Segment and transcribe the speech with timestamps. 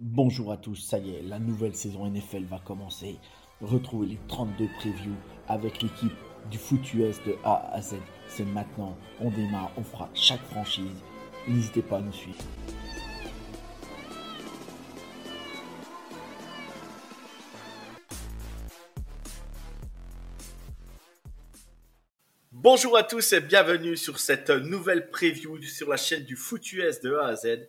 [0.00, 3.16] Bonjour à tous, ça y est, la nouvelle saison NFL va commencer.
[3.60, 5.16] Retrouvez les 32 previews
[5.48, 6.12] avec l'équipe
[6.48, 7.96] du foot US de A à Z.
[8.28, 11.02] C'est maintenant, on démarre, on fera chaque franchise.
[11.48, 12.38] N'hésitez pas à nous suivre.
[22.52, 27.00] Bonjour à tous et bienvenue sur cette nouvelle preview sur la chaîne du foot US
[27.00, 27.66] de A à Z.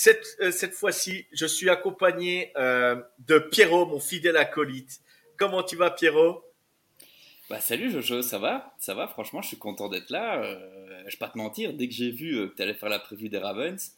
[0.00, 5.00] Cette, euh, cette fois-ci, je suis accompagné euh, de Pierrot, mon fidèle acolyte.
[5.36, 6.44] Comment tu vas, Pierrot?
[7.50, 8.76] Bah salut Jojo, ça va?
[8.78, 10.40] Ça va, franchement, je suis content d'être là.
[10.40, 12.88] Euh, je vais pas te mentir, dès que j'ai vu euh, que tu allais faire
[12.88, 13.90] la preview des Ravens,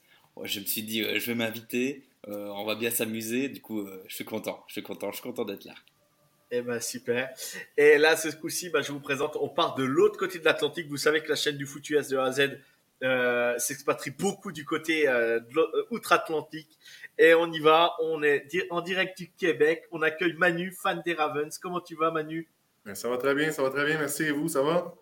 [0.43, 3.51] je me suis dit, je vais m'inviter, on va bien s'amuser.
[3.51, 5.75] Du coup, je suis content, je suis content, je suis content d'être là.
[6.51, 7.29] Eh ben super.
[7.77, 10.89] Et là, ce coup-ci, bah, je vous présente, on part de l'autre côté de l'Atlantique.
[10.89, 12.59] Vous savez que la chaîne du foot US de A à Z
[13.03, 16.79] euh, s'expatrie beaucoup du côté euh, euh, outre-Atlantique.
[17.19, 19.87] Et on y va, on est di- en direct du Québec.
[19.91, 21.59] On accueille Manu, fan des Ravens.
[21.59, 22.49] Comment tu vas, Manu?
[22.85, 24.25] Ben, ça va très bien, ça va très bien, merci.
[24.25, 24.95] Et vous, ça va?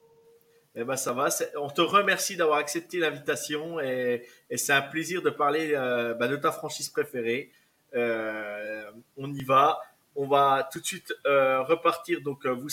[0.75, 1.29] Eh ben ça va.
[1.57, 6.29] On te remercie d'avoir accepté l'invitation et, et c'est un plaisir de parler euh, bah,
[6.29, 7.51] de ta franchise préférée.
[7.95, 9.81] Euh, on y va.
[10.15, 12.21] On va tout de suite euh, repartir.
[12.23, 12.69] Donc vous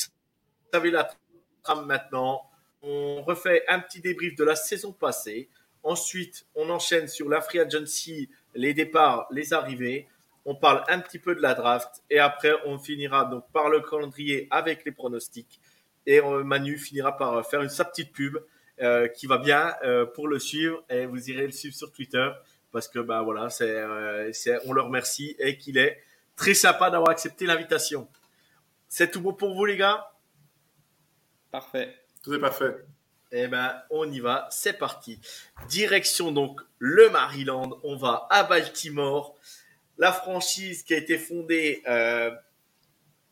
[0.72, 1.10] savez la
[1.64, 2.44] trame maintenant.
[2.88, 5.50] On refait un petit débrief de la saison passée.
[5.82, 10.08] Ensuite, on enchaîne sur la free agency, les départs, les arrivées.
[10.46, 13.82] On parle un petit peu de la draft et après on finira donc par le
[13.82, 15.60] calendrier avec les pronostics.
[16.06, 18.38] Et euh, Manu finira par euh, faire une sa petite pub
[18.82, 19.74] euh, qui va bien
[20.14, 22.30] pour le suivre et vous irez le suivre sur Twitter
[22.72, 23.82] parce que bah voilà, c'est-
[24.66, 26.00] on le remercie et qu'il est
[26.36, 28.08] très sympa d'avoir accepté l'invitation.
[28.88, 30.12] C'est tout bon pour vous les gars?
[31.50, 31.96] Parfait.
[32.26, 32.76] Tout est parfait.
[33.32, 35.20] Eh ben, on y va, c'est parti.
[35.70, 39.36] Direction donc le Maryland, on va à Baltimore.
[40.00, 42.32] La franchise qui a été fondée, euh,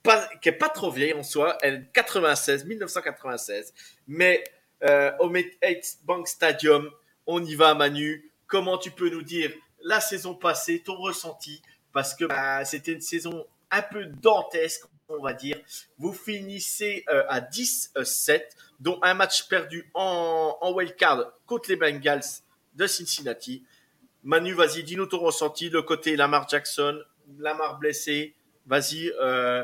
[0.04, 3.74] pas, qui est pas trop vieille en soi, elle 96, 1996,
[4.06, 4.44] mais
[4.84, 6.92] euh, au MetLife Bank Stadium,
[7.26, 8.32] on y va Manu.
[8.46, 9.52] Comment tu peux nous dire
[9.82, 11.64] la saison passée, ton ressenti?
[11.94, 15.58] Parce que bah, c'était une saison un peu dantesque, on va dire.
[15.98, 18.42] Vous finissez euh, à 10-7
[18.80, 22.24] dont un match perdu en, en wildcard contre les Bengals
[22.76, 23.64] de Cincinnati.
[24.24, 25.70] Manu, vas-y, dis-nous ton ressenti.
[25.70, 27.00] Le côté Lamar Jackson,
[27.40, 28.36] Lamar blessé.
[28.66, 29.64] Vas-y, euh,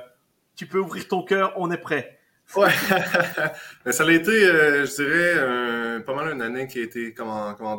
[0.55, 2.19] tu peux ouvrir ton cœur, on est prêt.
[2.49, 7.53] Ça a été, euh, je dirais, pas mal une année qui a été comme en,
[7.53, 7.77] comme on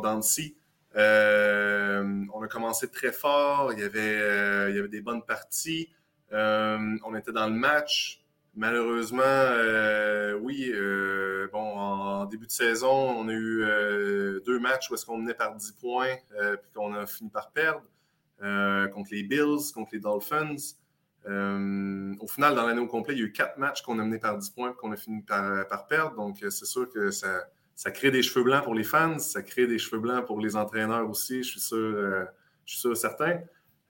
[2.41, 5.89] a commencé très fort, il y avait, il y avait des bonnes parties.
[6.33, 8.23] Euh, on était dans le match.
[8.55, 14.95] Malheureusement, euh, oui, euh, bon, en début de saison, on a eu deux matchs où
[14.95, 17.83] est-ce qu'on menait par 10 points, puis qu'on a fini par perdre
[18.93, 20.75] contre les Bills, contre les Dolphins.
[21.25, 24.19] Au final, dans l'année au complet, il y a eu quatre matchs qu'on a menés
[24.19, 26.17] par 10 points qu'on a fini par, perdre.
[26.17, 29.79] Donc, c'est sûr que ça, crée des cheveux blancs pour les fans, ça crée des
[29.79, 32.27] cheveux blancs pour les entraîneurs aussi, je suis sûr,
[32.65, 33.39] je suis sûr certain.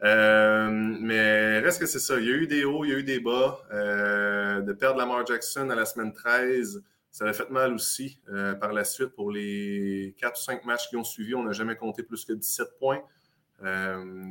[0.04, 2.20] Euh, mais reste que c'est ça.
[2.20, 3.62] Il y a eu des hauts, il y a eu des bas.
[3.72, 8.20] Euh, de perdre Lamar Jackson à la semaine 13, ça a fait mal aussi.
[8.30, 11.52] Euh, par la suite, pour les 4 ou 5 matchs qui ont suivi, on n'a
[11.52, 13.02] jamais compté plus que 17 points.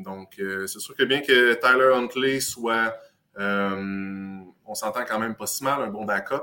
[0.05, 2.97] Donc, c'est sûr que bien que Tyler Huntley soit,
[3.37, 6.43] on s'entend quand même pas si mal, un bon backup,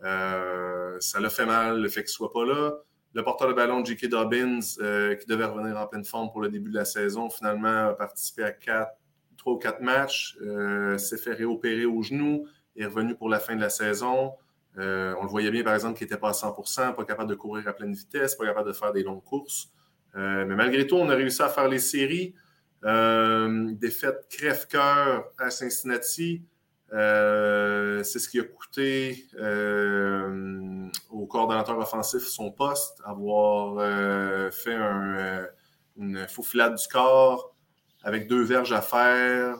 [0.00, 2.72] ça l'a fait mal le fait qu'il soit pas là.
[3.14, 4.08] Le porteur de ballon, J.K.
[4.08, 7.88] Dobbins, euh, qui devait revenir en pleine forme pour le début de la saison, finalement
[7.88, 8.92] a participé à quatre,
[9.36, 12.46] trois ou quatre matchs, euh, s'est fait réopérer au genou,
[12.76, 14.32] est revenu pour la fin de la saison.
[14.78, 17.34] Euh, on le voyait bien, par exemple, qu'il n'était pas à 100%, pas capable de
[17.34, 19.70] courir à pleine vitesse, pas capable de faire des longues courses.
[20.16, 22.34] Euh, mais malgré tout, on a réussi à faire les séries.
[22.84, 26.42] Euh, défaite crève-cœur à Cincinnati.
[26.92, 34.74] Euh, c'est ce qui a coûté euh, au coordonnateur offensif son poste, avoir euh, fait
[34.74, 35.46] un,
[35.96, 37.54] une faufilade du corps
[38.02, 39.56] avec deux verges à faire.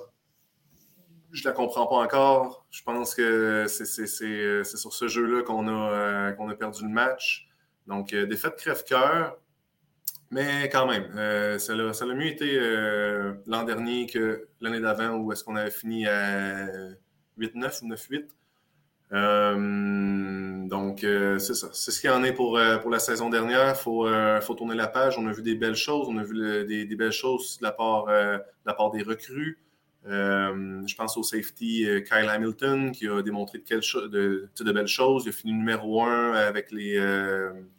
[1.32, 2.66] Je la comprends pas encore.
[2.70, 7.48] Je pense que c'est sur ce jeu-là qu'on a, a perdu le match.
[7.88, 9.36] Donc, défaite crève-cœur.
[10.30, 11.10] Mais quand même,
[11.58, 12.58] ça, a, ça, a, mieux été
[13.46, 16.68] l'an dernier que l'année d'avant où est-ce qu'on avait fini à
[17.38, 18.24] 8-9 ou 9-8.
[19.12, 21.68] Euh, donc, euh, c'est ça.
[21.72, 23.70] C'est ce qu'il y en est pour, euh, pour la saison dernière.
[23.70, 24.08] Il faut,
[24.42, 25.18] faut tourner la page.
[25.18, 26.08] On a vu des belles choses.
[26.08, 29.58] On a vu des, des, belles choses de la part, de la part des recrues.
[30.04, 35.24] je pense au safety Kyle Hamilton qui a démontré de, de, de, belles choses.
[35.26, 36.98] Il a fini numéro un avec les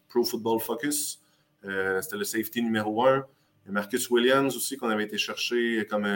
[0.08, 1.22] Pro Football Focus.
[1.63, 3.25] C'était le safety numéro un.
[3.68, 6.08] Marcus Williams aussi qu'on avait été chercher comme,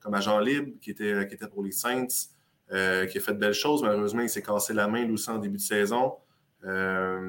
[0.00, 2.35] comme agent libre qui était, qui était pour les Saints.
[2.72, 3.84] Euh, qui a fait de belles choses.
[3.84, 6.16] Malheureusement, il s'est cassé la main, aussi en début de saison.
[6.64, 7.20] Euh,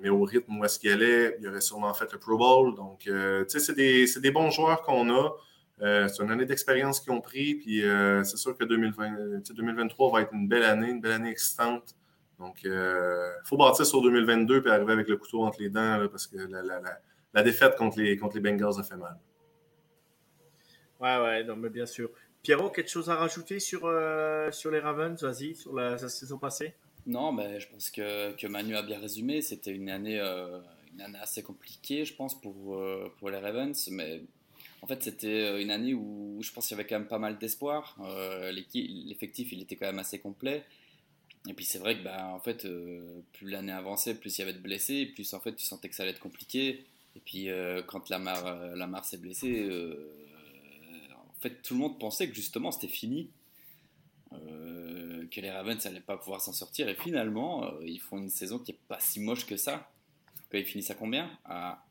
[0.00, 2.74] mais au rythme où est-ce qu'il allait, il aurait sûrement fait le Pro Bowl.
[2.74, 5.36] Donc, euh, tu sais, c'est des, bons joueurs qu'on a.
[6.08, 7.56] c'est une année d'expérience qu'ils ont pris.
[7.56, 7.82] Puis,
[8.24, 11.94] c'est sûr que 2020, 2023 va être une belle année, une belle année excitante.
[12.38, 16.26] Donc, il faut bâtir sur 2022 et arriver avec le couteau entre les dents parce
[16.26, 16.38] que
[17.34, 19.18] la, défaite contre les, contre les Bengals a fait mal.
[20.98, 22.10] Ouais, ouais, non, mais bien sûr.
[22.42, 25.22] Pierrot, quelque chose à rajouter sur, euh, sur les Ravens?
[25.22, 26.72] Vas-y, sur la, saison passée
[27.06, 29.42] Non, mais je pense que, que Manu a bien résumé.
[29.42, 30.60] C'était une année, euh,
[30.94, 33.88] une année assez compliquée, je pense, pour, euh, pour les Ravens.
[33.90, 34.22] Mais
[34.82, 37.38] en fait, c'était une année où je pense qu'il y avait quand même pas mal
[37.38, 37.96] d'espoir.
[38.52, 40.64] L'effectif, il était quand même assez complet.
[41.48, 42.66] Et puis c'est vrai que bah, en fait,
[43.32, 45.94] plus l'année avançait, plus il y avait de blessés, plus en fait tu sentais que
[45.94, 46.84] ça allait être compliqué.
[47.16, 47.48] Et puis
[47.86, 49.68] quand Lamar, Lamar s'est blessé,
[51.38, 53.30] en fait, tout le monde pensait que justement c'était fini,
[54.32, 56.88] euh, que les Ravens n'allaient pas pouvoir s'en sortir.
[56.88, 59.88] Et finalement, euh, ils font une saison qui n'est pas si moche que ça.
[60.52, 61.30] Ils finissent à combien?
[61.44, 61.84] À,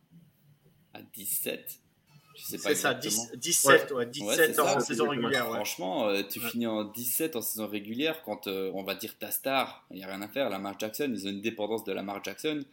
[0.93, 1.79] à 17
[2.35, 4.05] je sais pas C'est ça, 17, ouais.
[4.05, 5.47] 17 en saison régulière.
[5.47, 9.87] Franchement, euh, tu finis en 17 en saison régulière quand on va dire ta star,
[9.89, 10.49] il n'y a rien à faire.
[10.49, 12.63] Lamar Jackson, ils ont une dépendance de Lamar Jackson.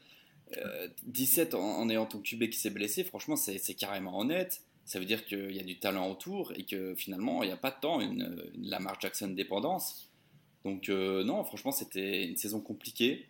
[1.04, 5.06] 17 en, en, ayant ton QB qui s'est blessé, franchement, c'est carrément honnête ça veut
[5.06, 7.80] dire qu'il y a du talent autour et que finalement, il n'y a pas de
[7.80, 10.10] temps une, Lamar Jackson dépendance.
[10.64, 13.26] Donc euh, non, franchement, c'était une saison compliquée.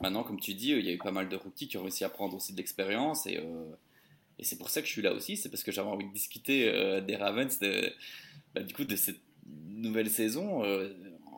[0.00, 2.04] Maintenant, comme tu dis, il y a eu pas mal de rookies qui ont réussi
[2.04, 3.66] à prendre aussi de l'expérience et, euh,
[4.40, 5.36] c'est pour ça que je suis là aussi.
[5.36, 7.92] C'est parce que j'avais envie de discuter euh, des Ravens, de,
[8.54, 10.62] bah, du coup, de cette nouvelle saison.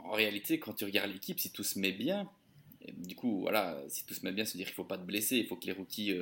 [0.04, 2.28] en réalité, quand tu regardes l'équipe, si tout se met bien,
[2.98, 5.04] du coup, voilà, si tout se met bien, se dire qu'il ne faut pas te
[5.04, 6.12] blesser, il faut que les rookies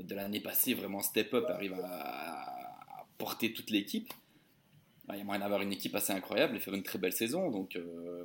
[0.00, 4.12] de l'année passée, vraiment step up, arrive à, porter toute l'équipe.
[5.06, 7.12] Bah, il y a moyen d'avoir une équipe assez incroyable et faire une très belle
[7.12, 7.50] saison.
[7.50, 8.24] Donc, euh,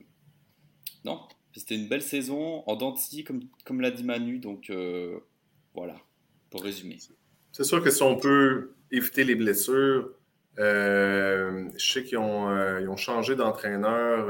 [1.05, 1.21] non,
[1.53, 4.39] c'était une belle saison en dentille, comme, comme l'a dit Manu.
[4.39, 5.19] Donc, euh,
[5.75, 5.95] voilà,
[6.49, 6.97] pour résumer.
[7.51, 10.09] C'est sûr que si on peut éviter les blessures,
[10.57, 14.27] euh, je sais qu'ils ont, ont, changé d'entraîneur.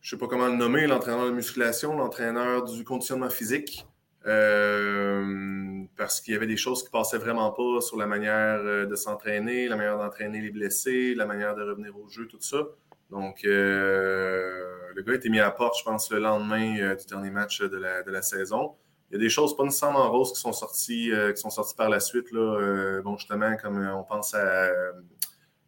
[0.00, 3.86] je ne sais pas comment le nommer, l'entraîneur de musculation, l'entraîneur du conditionnement physique.
[4.26, 8.84] Euh, parce qu'il y avait des choses qui passaient vraiment pas sur la manière euh,
[8.86, 12.58] de s'entraîner, la manière d'entraîner les blessés, la manière de revenir au jeu, tout ça.
[13.10, 14.64] Donc, euh,
[14.94, 17.76] le gars a été mis à porte, je pense, le lendemain du dernier match de
[17.76, 18.74] la, saison.
[19.10, 21.88] Il y a des choses pas nécessairement roses qui sont sorties, qui sont sorties par
[21.88, 22.26] la suite.
[22.32, 24.68] Bon, justement, comme on pense à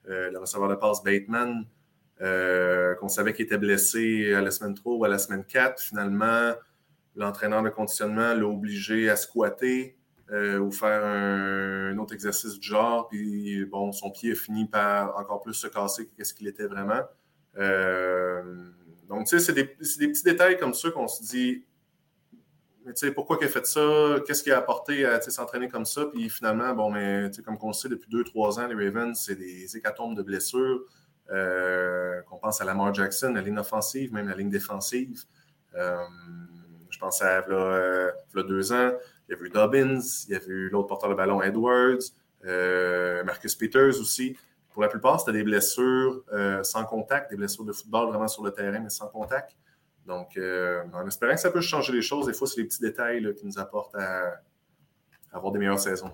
[0.05, 1.65] le receveur de passe Bateman,
[2.19, 5.81] qu'on savait qu'il était blessé à la semaine 3 ou à la semaine 4.
[5.81, 6.55] Finalement,
[7.19, 9.99] l'entraîneur de conditionnement l'a obligé à squatter
[10.31, 13.09] euh, ou faire un, autre exercice du genre.
[13.09, 16.67] Puis, bon, son pied a fini par encore plus se casser que ce qu'il était
[16.67, 17.03] vraiment.
[17.59, 18.71] Euh,
[19.09, 21.65] donc, tu sais, c'est des, petits détails comme ça qu'on se dit,
[22.85, 24.17] mais tu sais, pourquoi il a fait ça?
[24.27, 26.07] Qu'est-ce qui a apporté à s'entraîner comme ça?
[26.07, 29.35] Puis finalement, bon, mais comme on le sait depuis deux, trois ans, les Ravens, c'est
[29.35, 30.85] des hécatombes de blessures.
[31.31, 35.25] Euh, qu'on pense à Lamar Jackson, la ligne offensive, même la ligne défensive.
[36.99, 38.91] Je pense à euh, deux ans.
[39.29, 42.03] Il y a eu Dobbins, il y a eu l'autre porteur de ballon, Edwards,
[42.45, 44.37] euh, Marcus Peters aussi.
[44.73, 48.43] Pour la plupart, c'était des blessures euh, sans contact, des blessures de football vraiment sur
[48.43, 49.57] le terrain, mais sans contact.
[50.07, 50.37] Donc,
[50.93, 53.47] en espérant que ça peut changer les choses, des fois, c'est les petits détails qui
[53.47, 54.41] nous apportent à,
[55.31, 56.13] avoir des meilleures saisons.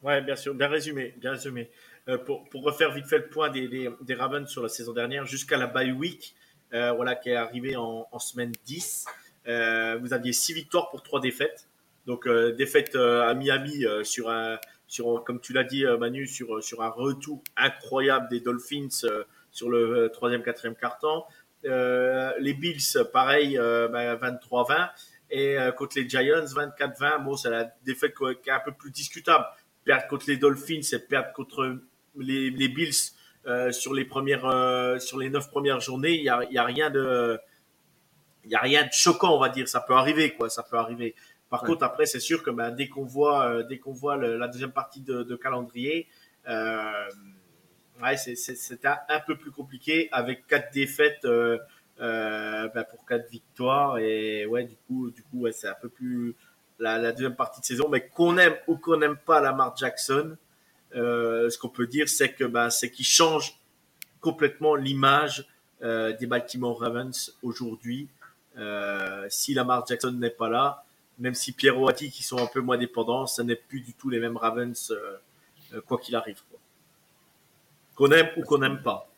[0.00, 1.70] Oui, bien sûr, bien résumé, bien résumé.
[2.24, 5.66] pour, refaire vite fait le point des, des Ravens sur la saison dernière, jusqu'à la
[5.66, 6.34] bye week,
[6.74, 9.06] euh, voilà, qui est arrivé en, semaine 10.
[9.48, 11.68] Euh, vous aviez 6 victoires pour 3 défaites.
[12.06, 16.82] Donc, euh, défaite à Miami sur un, sur, comme tu l'as dit, Manu, sur, sur
[16.82, 18.88] un retour incroyable des Dolphins
[19.50, 21.26] sur le troisième, quatrième quart-temps.
[21.64, 24.66] les Bills, pareil, 23-20.
[24.68, 24.90] Ben,
[25.30, 27.24] et contre les Giants, 24-20.
[27.24, 29.44] Bon, c'est la défaite qui est un peu plus discutable.
[29.84, 31.78] Perdre contre les Dolphins et perdre contre
[32.16, 33.12] les, Bills
[33.70, 36.90] sur les premières, euh, sur les neuf premières journées, il y a, y a, rien
[36.90, 37.38] de,
[38.44, 39.68] il y a rien de choquant, on va dire.
[39.68, 40.48] Ça peut arriver, quoi.
[40.48, 41.14] Ça peut arriver.
[41.50, 44.72] Par contre, après, c'est sûr que ben, dès qu'on voit, dès qu'on voit la deuxième
[44.72, 46.08] partie de, calendrier,
[46.46, 51.26] ouais, c'est un, peu plus compliqué avec quatre défaites
[51.98, 53.98] ben, pour quatre victoires.
[53.98, 56.34] Et ouais, du coup, du coup ouais, c'est un peu plus
[56.78, 57.88] la, deuxième partie de saison.
[57.88, 60.36] Mais qu'on aime ou qu'on n'aime pas Lamar Jackson,
[60.94, 63.56] ce qu'on peut dire, c'est que ben, c'est qu'il change
[64.22, 65.46] complètement l'image
[65.82, 68.08] euh, des Baltimore Ravens aujourd'hui.
[68.56, 70.84] Euh, si Lamar Jackson n'est pas là,
[71.18, 74.08] même si Pierre Atti qui sont un peu moins dépendants, ce n'est plus du tout
[74.08, 76.40] les mêmes Ravens euh, quoi qu'il arrive.
[77.96, 79.08] Qu'on aime ou qu'on n'aime pas.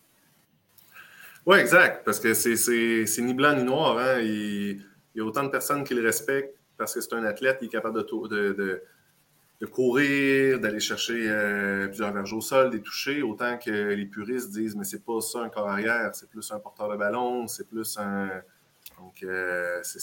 [1.44, 3.98] Oui, exact, parce que c'est ni blanc ni noir.
[3.98, 4.20] Hein.
[4.20, 4.80] Il,
[5.14, 7.68] y a autant de personnes qui le respectent parce que c'est un athlète, il est
[7.68, 8.82] capable de, de de
[9.66, 14.76] courir, d'aller chercher euh, plusieurs verges au sol, des toucher, autant que les puristes disent
[14.76, 17.96] mais c'est pas ça un corps arrière, c'est plus un porteur de ballon, c'est plus
[17.98, 18.28] un.
[18.98, 20.00] Donc euh, c'est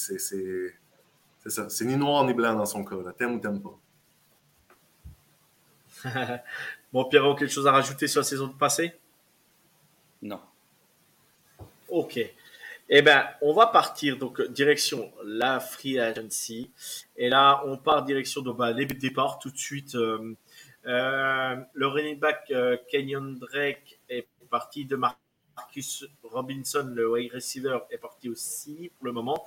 [1.50, 1.70] ça.
[1.70, 2.96] C'est ni noir ni blanc dans son cas.
[3.18, 3.80] T'aimes ou t'aimes pas.
[6.94, 8.94] bon, Pierrot, quelque chose à rajouter sur la saison passée?
[10.22, 10.40] Non.
[11.90, 12.20] Ok.
[12.94, 16.74] Eh bien, on va partir donc direction la free agency.
[17.16, 19.96] Et là, on part direction de bah, les départs tout de suite.
[19.96, 20.36] Euh,
[20.86, 27.78] euh, le running back euh, Kenyon Drake est parti de Marcus Robinson, le wide receiver
[27.92, 29.42] est parti aussi pour le moment.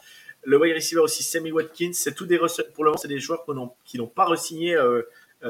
[0.45, 3.45] Le wide receiver aussi Sammy Watkins, c'est tout des pour le moment c'est des joueurs
[3.85, 4.75] qui n'ont pas re-signé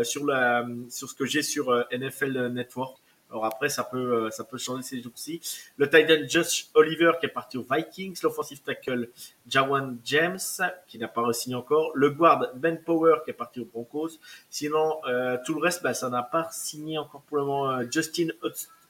[0.02, 3.03] sur ce que j'ai sur NFL Network.
[3.34, 5.40] Alors après, ça peut, euh, ça peut changer ces jours-ci.
[5.76, 8.16] Le Titan Josh Oliver qui est parti aux Vikings.
[8.22, 9.08] L'offensive tackle
[9.48, 10.38] Jawan James
[10.86, 11.90] qui n'a pas signé encore.
[11.96, 14.20] Le guard Ben Power qui est parti aux Broncos.
[14.50, 17.72] Sinon, euh, tout le reste, bah, ça n'a pas signé encore pour le moment.
[17.72, 18.28] Euh, Justin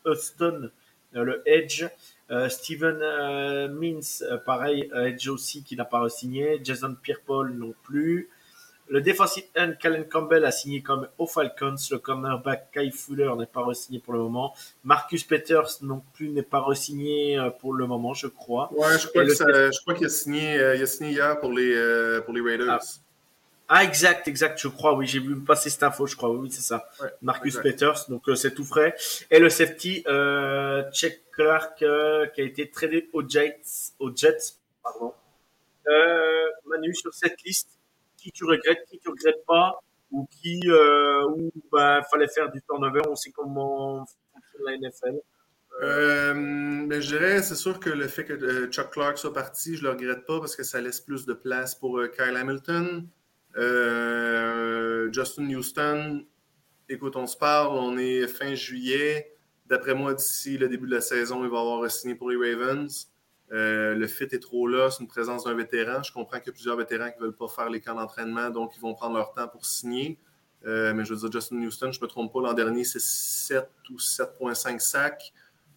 [0.05, 0.69] Austin,
[1.13, 1.87] le Edge.
[2.49, 2.99] Steven
[3.69, 6.61] Mintz, pareil, Edge aussi qui n'a pas signé.
[6.63, 8.29] Jason Pierre-Paul non plus.
[8.89, 11.77] Le defensive end Callen Campbell a signé comme aux Falcons.
[11.91, 14.55] Le cornerback Kai Fuller n'est pas re-signé pour le moment.
[14.85, 18.71] Marcus Peters non plus n'est pas re-signé euh, pour le moment, je crois.
[18.75, 22.35] Ouais, je crois, qu'il a signé, euh, il a signé hier pour les, euh, pour
[22.35, 22.79] les Raiders.
[23.69, 23.77] Ah.
[23.79, 23.85] ah.
[23.85, 24.95] exact, exact, je crois.
[24.95, 26.31] Oui, j'ai vu passer cette info, je crois.
[26.31, 26.87] Oui, c'est ça.
[27.23, 28.95] Marcus Peters, donc c'est tout frais.
[29.31, 30.83] Et le safety, euh,
[31.33, 33.63] Clark, qui a été tradé aux Jets,
[33.99, 35.15] aux Jets, pardon.
[36.67, 37.74] Manu sur cette liste
[38.25, 39.79] qui tu regrettes, qui tu regrettes pas,
[40.11, 43.03] ou qui, euh, où ben, fallait faire du turnover.
[43.09, 45.21] On sait comment fonctionne la NFL.
[45.83, 46.33] Euh,
[46.87, 49.83] ben, je dirais, c'est sûr que le fait que euh, Chuck Clark soit parti, je
[49.83, 53.07] le regrette pas parce que ça laisse plus de place pour Kyle Hamilton.
[55.13, 56.25] Justin Houston,
[56.89, 59.33] écoute, on se parle, on est fin juillet.
[59.67, 63.14] D'après moi, d'ici le début de la saison, il va avoir signé pour les Ravens.
[63.55, 66.03] Euh, le fit est trop là, c'est une présence d'un vétéran.
[66.03, 68.51] Je comprends qu'il y a plusieurs vétérans qui ne veulent pas faire les camps d'entraînement,
[68.51, 70.19] donc ils vont prendre leur temps pour signer.
[70.67, 73.01] Euh, mais je veux dire, Justin Houston, je ne me trompe pas, l'an dernier, c'est
[73.01, 75.33] 7 ou 7,5 sacs.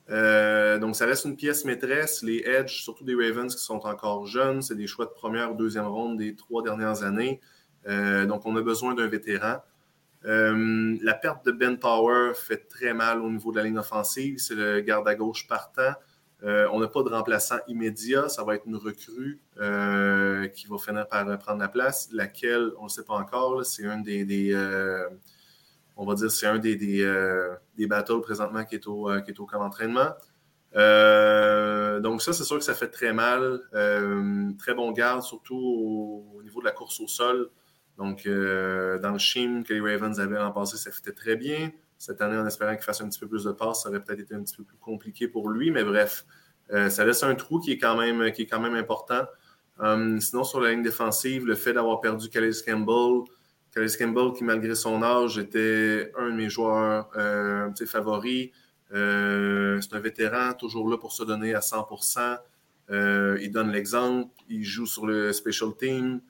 [0.09, 2.23] Euh, donc, ça reste une pièce maîtresse.
[2.23, 5.55] Les Edge, surtout des Ravens qui sont encore jeunes, c'est des choix de première ou
[5.55, 7.41] deuxième ronde des trois dernières années.
[7.85, 9.57] donc, on a besoin d'un vétéran.
[10.23, 14.39] la perte de Ben Power fait très mal au niveau de la ligne offensive.
[14.39, 15.93] C'est le garde à gauche partant.
[16.43, 18.29] Euh, on n'a pas de remplaçant immédiat.
[18.29, 22.85] Ça va être une recrue euh, qui va finir par prendre la place, laquelle, on
[22.85, 23.65] ne sait pas encore.
[23.65, 25.09] C'est un des, euh,
[25.95, 29.05] on va dire, c'est un des, des, battles présentement qui est au,
[29.47, 30.09] camp d'entraînement.
[30.73, 33.61] donc ça, c'est sûr que ça fait très mal.
[34.59, 35.57] très bon garde, surtout
[36.35, 37.49] au, niveau de la course au sol.
[37.97, 41.71] Donc, dans le chim que les Ravens avaient l'an passé, ça fitait très bien.
[41.97, 44.19] Cette année, en espérant qu'il fasse un petit peu plus de passes, ça aurait peut-être
[44.19, 46.25] été un petit peu plus compliqué pour lui, mais bref,
[46.71, 49.25] euh, ça laisse un trou qui est quand même, qui est quand même important.
[49.79, 53.23] Hum, sinon, sur la ligne défensive, le fait d'avoir perdu Calais Campbell,
[53.71, 58.51] Calais Campbell, qui malgré son âge était un de mes joueurs euh, favoris.
[58.93, 62.37] Euh, c'est un vétéran, toujours là pour se donner à 100%
[63.39, 66.21] Il donne l'exemple, il joue sur le special team,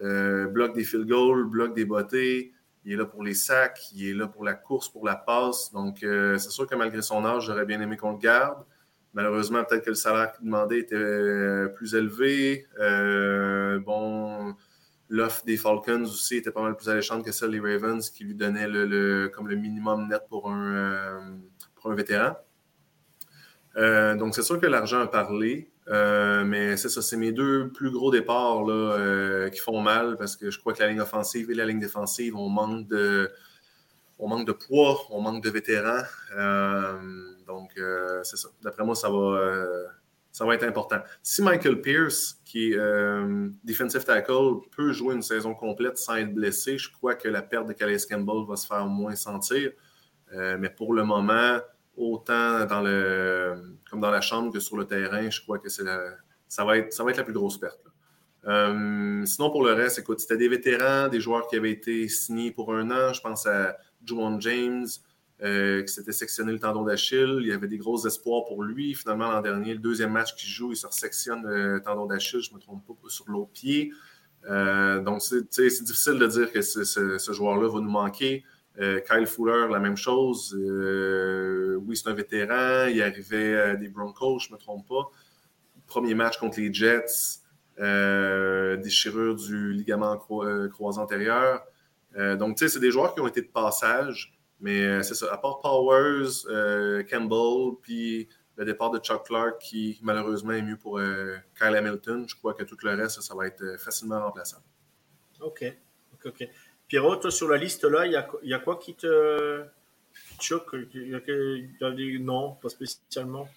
[0.00, 2.52] bloque des field goals, bloque des bottées
[2.86, 5.72] il est là pour les sacs, il est là pour la course, pour la passe.
[5.72, 8.64] Donc, euh, c'est sûr que malgré son âge, j'aurais bien aimé qu'on le garde.
[9.12, 12.68] Malheureusement, peut-être que le salaire qu'il demandait était euh, plus élevé.
[12.78, 14.54] Euh, bon,
[15.08, 18.36] l'offre des Falcons aussi était pas mal plus alléchante que celle des Ravens qui lui
[18.36, 21.40] donnaient le, comme le minimum net pour un,
[21.74, 22.36] pour un vétéran.
[23.74, 25.72] donc, c'est sûr que l'argent a parlé.
[25.88, 30.16] Euh, mais c'est ça, c'est mes deux plus gros départs là, euh, qui font mal
[30.16, 33.30] parce que je crois que la ligne offensive et la ligne défensive, on manque de,
[34.18, 36.02] manque de poids, on manque de vétérans.
[36.36, 36.98] Euh,
[37.46, 37.72] donc,
[38.24, 38.48] c'est ça.
[38.62, 39.64] D'après moi, ça va,
[40.32, 40.98] ça va être important.
[41.22, 42.78] Si Michael Pierce, qui est
[43.62, 47.68] defensive tackle, peut jouer une saison complète sans être blessé, je crois que la perte
[47.68, 49.70] de Calais Campbell va se faire moins sentir.
[50.32, 51.60] Mais pour le moment,
[51.96, 55.84] autant dans le, comme dans la chambre que sur le terrain, je crois que ça,
[56.64, 57.80] va être, ça va être la plus grosse perte.
[58.46, 62.52] Euh, sinon, pour le reste, écoute, c'était des vétérans, des joueurs qui avaient été signés
[62.52, 63.12] pour un an.
[63.12, 64.86] Je pense à Juwan James,
[65.42, 67.38] euh, qui s'était sectionné le tendon d'Achille.
[67.40, 68.94] Il y avait des gros espoirs pour lui.
[68.94, 72.50] Finalement, l'an dernier, le deuxième match qu'il joue, il se sectionne le tendon d'Achille, je
[72.50, 73.92] ne me trompe pas, sur l'autre pied.
[74.48, 78.44] Euh, donc, c'est difficile de dire que ce, joueur-là va nous manquer.
[78.78, 80.54] Euh, Kyle Fuller, la même chose.
[80.54, 82.86] oui, c'est un vétéran.
[82.86, 85.10] Il arrivait des Broncos, je ne me trompe pas.
[85.86, 87.40] Premier match contre les Jets,
[88.82, 91.62] déchirure du ligament croisé antérieur.
[92.16, 94.36] donc, tu sais, c'est des joueurs qui ont été de passage.
[94.60, 99.58] Mais euh, c'est ça, à part Powers, euh, Campbell, puis le départ de Chuck Clark,
[99.60, 103.34] qui malheureusement est mieux pour euh, Kyle Hamilton, je crois que tout le reste, ça,
[103.34, 104.64] va être facilement remplaçable.
[105.40, 105.64] OK.
[106.14, 106.48] OK, OK.
[106.88, 109.64] Pierrot, toi, sur la liste, là, il y a, quoi qui te,
[110.40, 110.74] choque?
[110.94, 112.18] Y a, y a des...
[112.18, 113.48] Non, pas spécialement?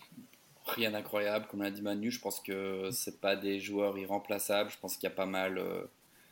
[0.66, 2.12] Rien d'incroyable, comme l'a dit Manu.
[2.12, 4.70] Je pense que c'est pas des joueurs irremplaçables.
[4.70, 5.64] Je pense qu'il y a pas mal.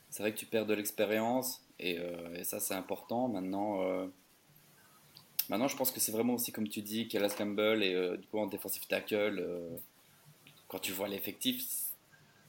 [0.10, 2.00] C'est vrai que tu perds de l'expérience et,
[2.36, 3.28] et, ça, c'est important.
[3.28, 4.10] Maintenant
[5.50, 8.28] Maintenant, je pense que c'est vraiment aussi, comme tu dis, Kellas Campbell et euh, du
[8.28, 9.70] coup en defensive tackle, euh,
[10.68, 11.64] quand tu vois l'effectif,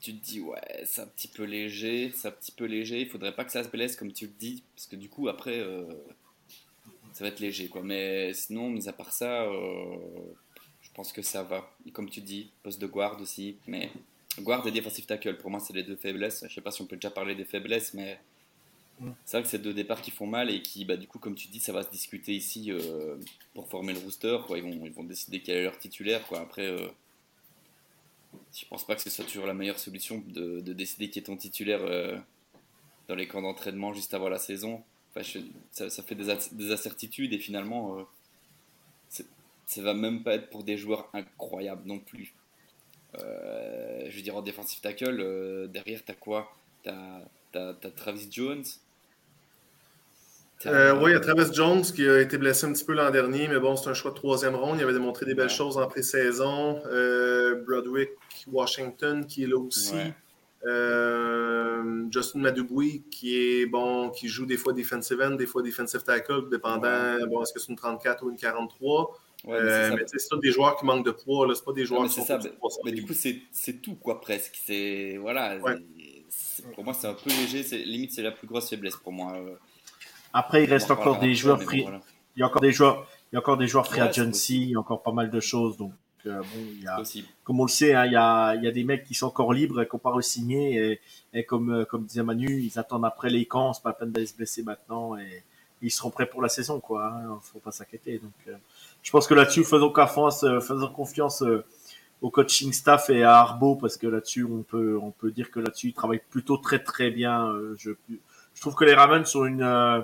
[0.00, 3.00] tu te dis, ouais, c'est un petit peu léger, c'est un petit peu léger.
[3.00, 5.28] Il faudrait pas que ça se blesse, comme tu le dis, parce que du coup,
[5.28, 5.84] après, euh,
[7.12, 7.82] ça va être léger, quoi.
[7.82, 9.44] Mais sinon, mis à part ça,
[10.82, 11.74] je pense que ça va.
[11.86, 13.90] Et comme tu dis, poste de guard aussi, mais
[14.40, 16.44] guard et defensive tackle, pour moi, c'est les deux faiblesses.
[16.48, 18.18] Je sais pas si on peut déjà parler des faiblesses, mais
[19.24, 21.34] c'est vrai que c'est deux départs qui font mal et qui, bah, du coup, comme
[21.34, 23.16] tu dis, ça va se discuter ici euh,
[23.54, 24.38] pour former le rooster.
[24.46, 24.58] Quoi.
[24.58, 26.26] Ils, vont, ils vont décider quel est leur titulaire.
[26.26, 26.40] Quoi.
[26.40, 26.88] Après, euh,
[28.54, 31.36] je pense pas que ce soit toujours la meilleure solution de, décider qui est ton
[31.36, 32.18] titulaire euh,
[33.08, 34.82] dans les camps d'entraînement juste avant la saison.
[35.70, 38.06] ça, fait des, des, incertitudes et finalement,
[39.08, 42.34] ça va même pas être pour des joueurs incroyables non plus.
[43.14, 46.54] je veux dire, en defensive tackle, derrière, t'as quoi?
[46.82, 47.22] T'as
[47.54, 48.64] as Travis Jones,
[50.66, 53.10] euh, oui, il y a Travis Jones qui a été blessé un petit peu l'an
[53.10, 54.78] dernier, mais bon, c'est un choix de troisième ronde.
[54.78, 56.82] Il avait démontré des belles choses en pré-saison.
[56.86, 58.10] Euh, Broderick
[58.50, 59.94] Washington qui est là aussi.
[60.66, 66.02] Euh, Justin Maduboui qui est bon, qui joue des fois defensive end, des fois defensive
[66.02, 69.16] tackle, dépendant, bon, est-ce que c'est une 34 ou une 43.
[69.44, 72.02] Ouais, mais c'est ça des joueurs qui manquent de poids, là, c'est pas des joueurs
[72.08, 72.40] qui sont ça,
[72.84, 74.58] mais, du coup, c'est tout, quoi, presque.
[74.66, 75.58] C'est, voilà,
[76.74, 77.62] pour moi, c'est un peu léger.
[77.84, 79.36] Limite, c'est la plus grosse faiblesse pour moi.
[80.32, 81.86] Après, il reste encore des joueurs free.
[82.36, 84.70] Il y a encore des joueurs, il y a encore des joueurs free agency, il
[84.70, 85.76] y a encore pas mal de choses.
[85.76, 85.92] Donc,
[86.26, 87.02] euh, bon, il y a,
[87.44, 89.26] comme on le sait, hein, il, y a, il y a des mecs qui sont
[89.26, 91.00] encore libres et qui n'ont pas re-signé.
[91.32, 94.12] Et, comme, euh, comme disait Manu, ils attendent après les camps, c'est pas la peine
[94.12, 95.16] d'aller se blesser maintenant.
[95.16, 95.42] Et,
[95.80, 97.06] ils seront prêts pour la saison, quoi.
[97.06, 98.18] Hein, faut pas s'inquiéter.
[98.18, 98.56] Donc, euh,
[99.00, 101.44] je pense que là-dessus, faisons confiance, faisons confiance
[102.20, 105.60] au coaching staff et à Arbo parce que là-dessus, on peut, on peut dire que
[105.60, 107.54] là-dessus, ils travaillent plutôt très très bien.
[107.76, 107.92] je,
[108.58, 110.00] je trouve que les Ravens sont une euh,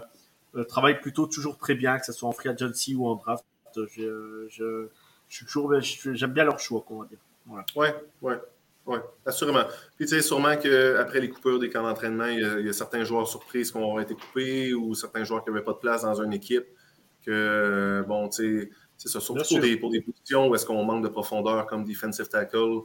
[0.63, 3.45] travaille plutôt toujours très bien, que ce soit en free agency ou en draft.
[3.77, 4.89] Je, je,
[5.29, 7.19] je suis toujours, j'aime bien leur choix, on va dire.
[7.47, 7.67] Voilà.
[7.77, 8.39] Ouais, ouais.
[8.87, 9.65] Oui, assurément.
[9.97, 13.27] Puis, tu sais, sûrement qu'après les coupures des camps d'entraînement, il, y, a certains joueurs
[13.27, 16.35] surprises qui ont été coupés ou certains joueurs qui n'avaient pas de place dans une
[16.35, 16.67] équipe.
[17.25, 19.21] Que, bon, tu sais, c'est ça.
[19.21, 22.83] Surtout pour des, pour des, positions où est-ce qu'on manque de profondeur, comme defensive tackle,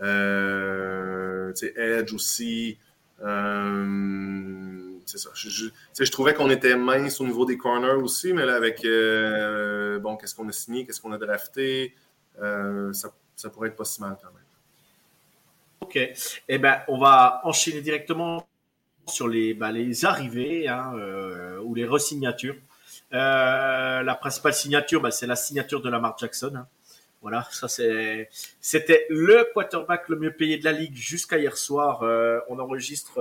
[0.00, 2.78] euh, tu sais, edge aussi.
[3.22, 5.30] Euh, c'est ça.
[5.34, 10.16] Je, trouvais qu'on était mince au niveau des corners aussi, mais là, avec euh, bon,
[10.16, 11.94] qu'est-ce qu'on a signé, qu'est-ce qu'on a drafté,
[12.40, 14.42] euh, ça, pourrait être pas si mal quand même.
[15.80, 15.98] OK.
[16.48, 18.46] Eh bien, on va enchaîner directement
[19.06, 20.92] sur les, bah, les arrivées hein,
[21.64, 22.56] ou les resignatures.
[23.10, 26.52] la principale signature, bah, c'est la signature de Lamar Jackson.
[26.56, 26.66] Hein.
[27.22, 28.28] Voilà, ça c'est,
[28.60, 32.02] c'était le quarterback le mieux payé de la ligue jusqu'à hier soir.
[32.48, 33.20] on enregistre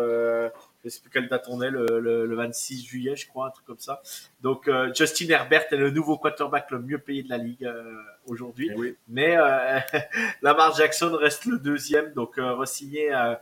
[0.83, 3.65] je sais plus quelle date on est, le, le, 26 juillet, je crois, un truc
[3.65, 4.01] comme ça.
[4.41, 8.01] Donc euh, Justin Herbert est le nouveau quarterback le mieux payé de la ligue euh,
[8.25, 8.71] aujourd'hui.
[8.75, 9.79] Eh Mais euh,
[10.41, 13.37] Lamar Jackson reste le deuxième, donc euh, re-signé un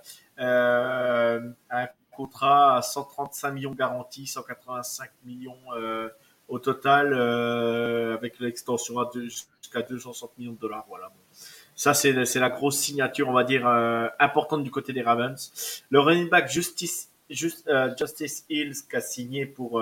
[2.11, 5.55] contrat à 135 millions garantis, 185 millions
[6.49, 10.85] au total, avec l'extension jusqu'à 260 millions de dollars.
[10.89, 11.11] Voilà.
[11.75, 13.65] Ça, c'est la grosse signature, on va dire,
[14.19, 15.81] importante du côté des Ravens.
[15.89, 19.81] Le running back Justice juste euh, Justice Hills qui a signé pour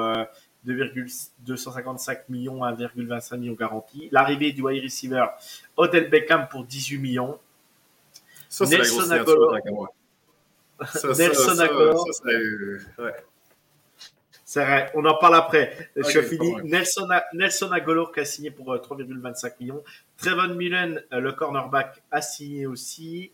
[0.65, 4.09] 2,255 euh, millions, 1,25 millions garantis.
[4.11, 5.25] L'arrivée du wide receiver
[5.75, 7.39] Odell Beckham pour 18 millions.
[8.49, 9.87] Ça, c'est la grosse Nelson Agolor.
[10.85, 13.15] Ça, ça, ça, euh, ouais.
[14.57, 15.91] C'est vrai, on en parle après.
[15.95, 16.55] Je finis.
[16.63, 19.83] Nelson, A- Nelson Agolor qui a signé pour euh, 3,25 millions.
[20.17, 23.31] Trevon Mullen, euh, le cornerback, a signé aussi.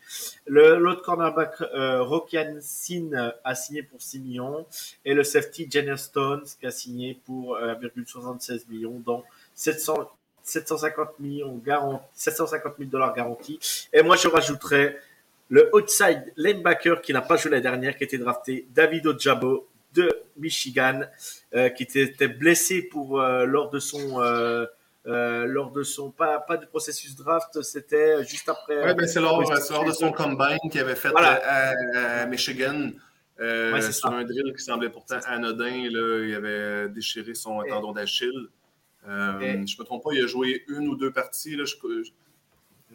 [0.47, 4.65] L'autre cornerback, euh, Rockian Sin, euh, a signé pour 6 millions.
[5.05, 9.23] Et le safety, Jenner Stones, qui a signé pour euh, 1,76 millions, dont
[9.55, 10.11] 700,
[10.43, 13.87] 750 millions garantis, 750 000 dollars garantis.
[13.93, 14.99] Et moi, je rajouterais
[15.49, 20.09] le outside linebacker qui n'a pas joué la dernière, qui était drafté, David Ojabo de
[20.37, 21.01] Michigan,
[21.55, 24.65] euh, qui était, était blessé pour euh, lors de son euh,
[25.05, 28.83] lors de son pas pas du processus draft, c'était juste après.
[28.85, 29.45] Ouais, ben, c'est lors, Oui,
[29.85, 31.41] de son combine qu'il avait fait Voilà.
[31.43, 32.89] à, à Michigan.
[33.39, 34.09] euh, Ouais, sur ça.
[34.09, 35.89] un drill qui semblait pourtant anodin.
[35.91, 38.47] Là, il avait déchiré son Et- tendon d'Achille.
[39.07, 41.55] Euh, Et- je ne me trompe pas, il a joué une ou deux parties.
[41.57, 41.75] Là, je,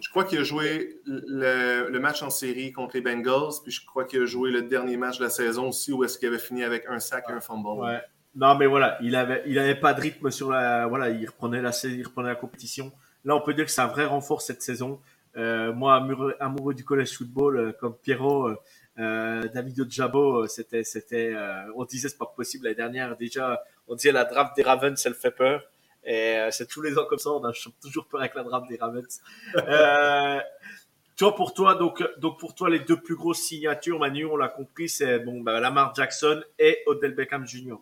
[0.00, 4.04] je- crois qu'il a joué le, match en série contre les Bengals, puis je crois
[4.04, 6.64] qu'il a joué le dernier match de la saison aussi, où est-ce qu'il avait fini
[6.64, 8.02] avec un sac et un fumble.
[8.34, 11.72] Non, mais voilà, il avait, il pas de rythme sur la, voilà, il reprenait la,
[11.84, 12.92] il reprenait la compétition.
[13.24, 15.00] Là, on peut dire que c'est un vrai renfort cette saison.
[15.36, 15.94] Euh, moi,
[16.40, 18.50] amoureux, du college football, euh, comme Pierrot,
[18.98, 21.34] euh, David Ojabo, c'était, c'était,
[21.76, 23.16] on disait c'est pas possible la dernière.
[23.16, 25.62] Déjà, on disait la draft des Ravens, elle fait peur.
[26.04, 28.68] Et euh, c'est tous les ans comme ça, on a toujours peur avec la draft
[28.68, 29.20] des Ravens.
[29.56, 30.40] euh,
[31.16, 34.48] toi, pour toi, donc, donc pour toi, les deux plus grosses signatures, Manu, on l'a
[34.48, 37.74] compris, c'est bon, bah, Lamar Jackson et Odell Beckham Jr.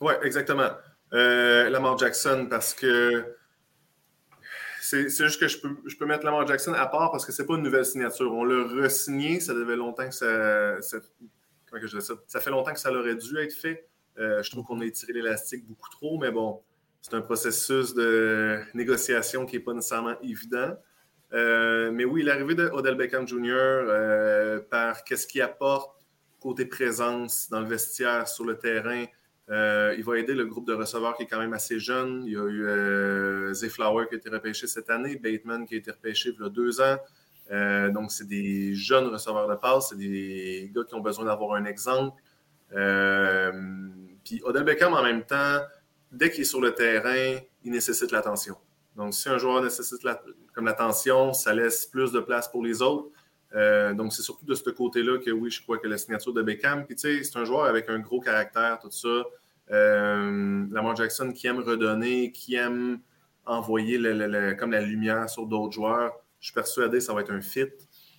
[0.00, 0.68] Oui, exactement.
[1.12, 3.34] Euh, Lamar Jackson, parce que
[4.80, 7.46] c'est juste que je peux, je peux mettre Lamar Jackson à part parce que c'est
[7.46, 8.32] pas une nouvelle signature.
[8.32, 10.80] On l'a re-signé, ça devait longtemps que ça?
[10.82, 13.88] Ça fait longtemps que ça aurait dû être fait.
[14.18, 16.62] Euh, je trouve qu'on a étiré l'élastique beaucoup trop, mais bon,
[17.08, 20.76] c'est un processus de négociation qui n'est pas nécessairement évident.
[21.32, 23.52] Euh, mais oui, l'arrivée de Odell Beckham Jr.
[23.52, 26.04] euh, par qu'est-ce qu'il apporte
[26.40, 29.04] côté présence dans le vestiaire, sur le terrain,
[29.50, 32.24] euh, il va aider le groupe de receveurs qui est quand même assez jeune.
[32.26, 35.78] Il y a eu Zay Flower qui a été repêché cette année, Bateman qui a
[35.78, 36.98] été repêché il y a deux ans.
[37.92, 41.66] Donc, c'est des jeunes receveurs de passe, c'est des gars qui ont besoin d'avoir un
[41.66, 42.20] exemple.
[44.24, 45.60] Puis Odell Beckham, en même temps,
[46.12, 48.56] dès qu'il est sur le terrain, il nécessite l'attention.
[48.96, 50.00] Donc, si un joueur nécessite
[50.54, 53.10] comme l'attention, ça laisse plus de place pour les autres.
[53.54, 56.42] Euh, donc, c'est surtout de ce côté-là que oui, je crois que la signature de
[56.42, 56.84] Beckham.
[56.86, 59.24] Puis, tu sais, c'est un joueur avec un gros caractère, tout ça.
[59.70, 63.00] Euh, Lamar Jackson qui aime redonner, qui aime
[63.44, 63.98] envoyer
[64.58, 66.12] comme la lumière sur d'autres joueurs.
[66.40, 67.66] Je suis persuadé que ça va être un fit.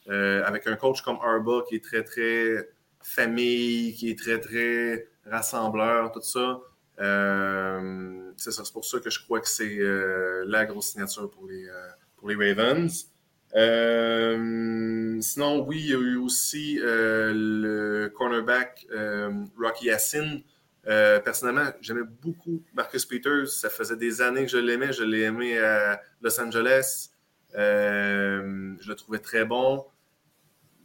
[0.10, 2.70] Euh, avec un coach comme Arba qui est très, très
[3.02, 6.62] famille, qui est très, très rassembleur, tout ça.
[7.00, 11.30] Euh, c'est ça, c'est pour ça que je crois que c'est euh, la grosse signature
[11.30, 13.08] pour les, euh, pour les Ravens.
[13.56, 20.40] Euh, sinon, oui, il y a eu aussi euh, le cornerback euh, Rocky Yassin.
[20.84, 23.50] Personnellement, j'aimais beaucoup Marcus Peters.
[23.50, 24.94] Ça faisait des années que je l'aimais.
[24.94, 27.10] Je l'ai aimé à Los Angeles.
[27.54, 29.86] Je le trouvais très bon.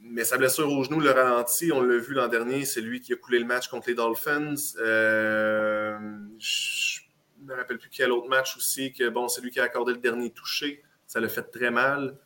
[0.04, 1.70] Mais sa blessure au genou le ralentit.
[1.72, 2.64] On l'a vu l'an dernier.
[2.64, 4.54] C'est lui qui a coulé le match contre les Dolphins.
[4.78, 5.98] Euh,
[6.38, 7.00] je
[7.40, 8.92] ne me rappelle plus quel autre match aussi.
[8.92, 10.82] Que, bon, c'est lui qui a accordé le dernier touché.
[11.06, 12.16] Ça l'a fait très mal.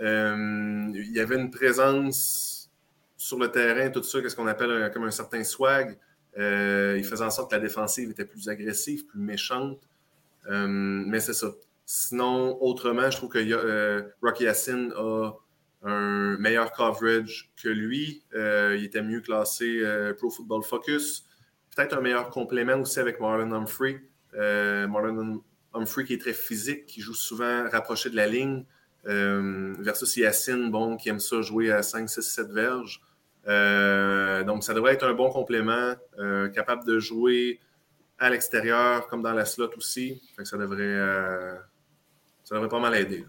[0.00, 2.70] Euh, il y avait une présence
[3.16, 5.98] sur le terrain, tout ça, qu'est-ce qu'on appelle comme un certain swag.
[6.38, 9.80] Euh, il faisait en sorte que la défensive était plus agressive, plus méchante.
[10.48, 11.48] Mais c'est ça.
[11.84, 15.32] Sinon, autrement, je trouve que Rocky Yassin a
[15.86, 18.24] un meilleur coverage que lui.
[18.34, 21.24] Euh, il était mieux classé euh, Pro Football Focus.
[21.74, 24.02] Peut-être un meilleur complément aussi avec Marlon Humphrey.
[24.34, 28.64] Euh, Marlon Humphrey qui est très physique, qui joue souvent rapproché de la ligne.
[29.08, 33.00] Versus Yacine, bon, qui aime ça jouer à 5, 6, 7 verges.
[34.44, 35.94] Donc, ça devrait être un bon complément,
[36.52, 37.60] capable de jouer
[38.18, 40.20] à l'extérieur comme dans la slot aussi.
[40.42, 41.56] Ça devrait,
[42.42, 43.24] ça devrait pas mal aider.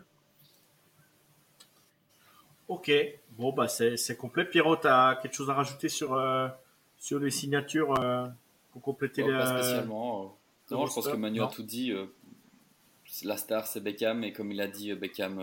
[2.67, 2.91] Ok,
[3.31, 4.45] bon, bah c'est complet.
[4.45, 6.47] Pierrot, tu as quelque chose à rajouter sur, euh,
[6.97, 8.27] sur les signatures euh,
[8.73, 9.37] pour compléter Bon, les.
[9.37, 10.35] Pas spécialement.
[10.71, 10.75] euh.
[10.75, 11.93] Non, je pense que Manu a tout dit.
[13.23, 15.41] La star, c'est Beckham, et comme il a dit, Beckham,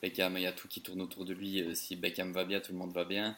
[0.00, 1.74] Beckham, il y a tout qui tourne autour de lui.
[1.74, 3.36] Si Beckham va bien, tout le monde va bien.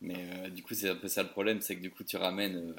[0.00, 2.74] Mais du coup, c'est un peu ça le problème, c'est que du coup, tu ramènes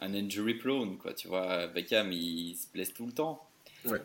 [0.00, 1.14] un injury prone, quoi.
[1.14, 3.46] Tu vois, Beckham, il se blesse tout le temps.
[3.84, 4.02] Ouais.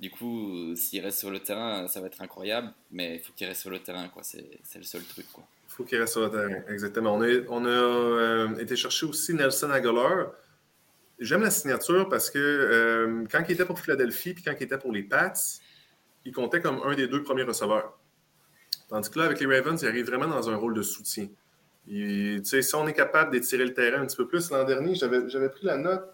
[0.00, 3.32] Du coup, euh, s'il reste sur le terrain, ça va être incroyable, mais il faut
[3.32, 4.22] qu'il reste sur le terrain, quoi.
[4.22, 5.46] C'est le seul truc, quoi.
[5.68, 6.62] Il faut qu'il reste sur le terrain.
[6.68, 7.14] Exactement.
[7.14, 10.32] On a, euh, été chercher aussi Nelson Aguilar.
[11.20, 14.78] J'aime la signature parce que euh, quand il était pour Philadelphie puis quand il était
[14.78, 15.32] pour les Pats,
[16.24, 17.96] il comptait comme un des deux premiers receveurs.
[18.88, 21.28] Tandis que là, avec les Ravens, il arrive vraiment dans un rôle de soutien.
[21.88, 25.48] Et, si on est capable d'étirer le terrain un petit peu plus, l'an dernier, j'avais
[25.50, 26.10] pris la note.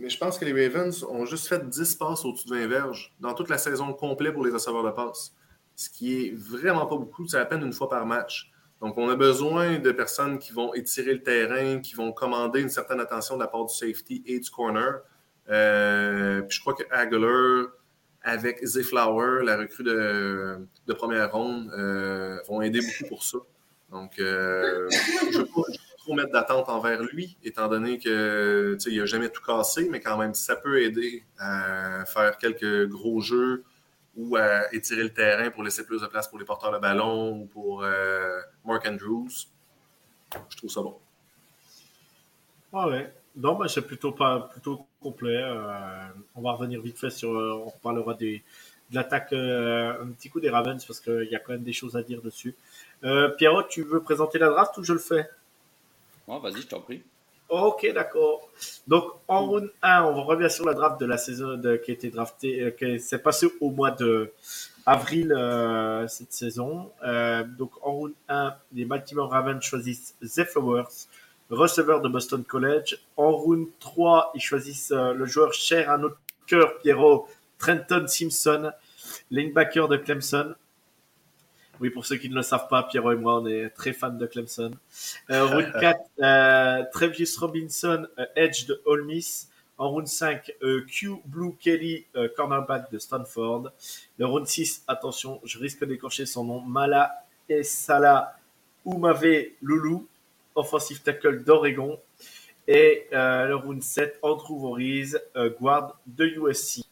[0.00, 3.14] Mais je pense que les Ravens ont juste fait 10 passes au-dessus de 20 verges
[3.20, 5.34] dans toute la saison complète pour les receveurs de passes.
[5.76, 8.50] Ce qui est vraiment pas beaucoup, c'est à peine une fois par match.
[8.80, 12.68] Donc, on a besoin de personnes qui vont étirer le terrain, qui vont commander une
[12.68, 15.00] certaine attention de la part du safety et du corner.
[15.48, 17.68] Euh, puis je crois que Aguilar,
[18.22, 23.38] avec Zay Flower, la recrue de, première ronde, euh, vont aider beaucoup pour ça.
[23.90, 25.42] Donc, euh, je
[26.08, 30.32] trop mettre d'attente envers lui, étant donné qu'il n'a jamais tout cassé, mais quand même,
[30.32, 33.62] ça peut aider à faire quelques gros jeux
[34.16, 37.42] ou à étirer le terrain pour laisser plus de place pour les porteurs de ballon
[37.42, 39.28] ou pour euh, Mark Andrews.
[40.48, 40.96] Je trouve ça bon.
[42.72, 43.12] Ah ouais.
[43.36, 45.42] Non, mais c'est plutôt pas plutôt complet.
[45.42, 47.32] Euh, on va revenir vite fait sur.
[47.32, 48.42] Euh, on reparlera des,
[48.90, 51.96] de l'attaque, un petit coup des Ravens parce qu'il y a quand même des choses
[51.96, 52.56] à dire dessus.
[53.36, 55.28] Pierrot, tu veux présenter la draft ou je le fais?
[56.36, 57.02] Vas-y, je t'en prie.
[57.48, 58.46] Ok, d'accord.
[58.86, 62.10] Donc, en round 1, on revient sur la draft de la saison qui a été
[62.10, 64.32] draftée, euh, qui s'est passée au mois de
[64.84, 66.92] avril euh, cette saison.
[67.06, 71.06] Euh, donc, en round 1, les Baltimore Ravens choisissent Zay Flowers,
[71.48, 72.98] receveur de Boston College.
[73.16, 77.26] En round 3, ils choisissent le joueur cher à notre cœur, Pierrot,
[77.58, 78.72] Trenton Simpson,
[79.30, 80.54] linebacker de Clemson.
[81.80, 84.10] Oui, pour ceux qui ne le savent pas, Pierrot et moi, on est très fans
[84.10, 84.72] de Clemson.
[85.30, 89.48] Euh, round 4, euh, Travis Robinson, euh, Edge de Ole Miss.
[89.76, 92.04] En round 5, euh, Q Blue Kelly,
[92.36, 93.70] cornerback de Stanford.
[94.18, 97.12] Le round 6, attention, je risque d'écorcher son nom, Mala
[97.48, 98.36] Esala
[98.84, 99.98] Umave Lulu,
[100.56, 102.00] offensive tackle d'Oregon.
[102.66, 105.20] Et le round 7, Andrew Voriz,
[105.60, 106.82] guard de USC.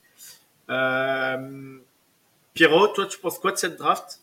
[2.55, 4.21] Pierrot, toi, tu penses quoi de cette draft?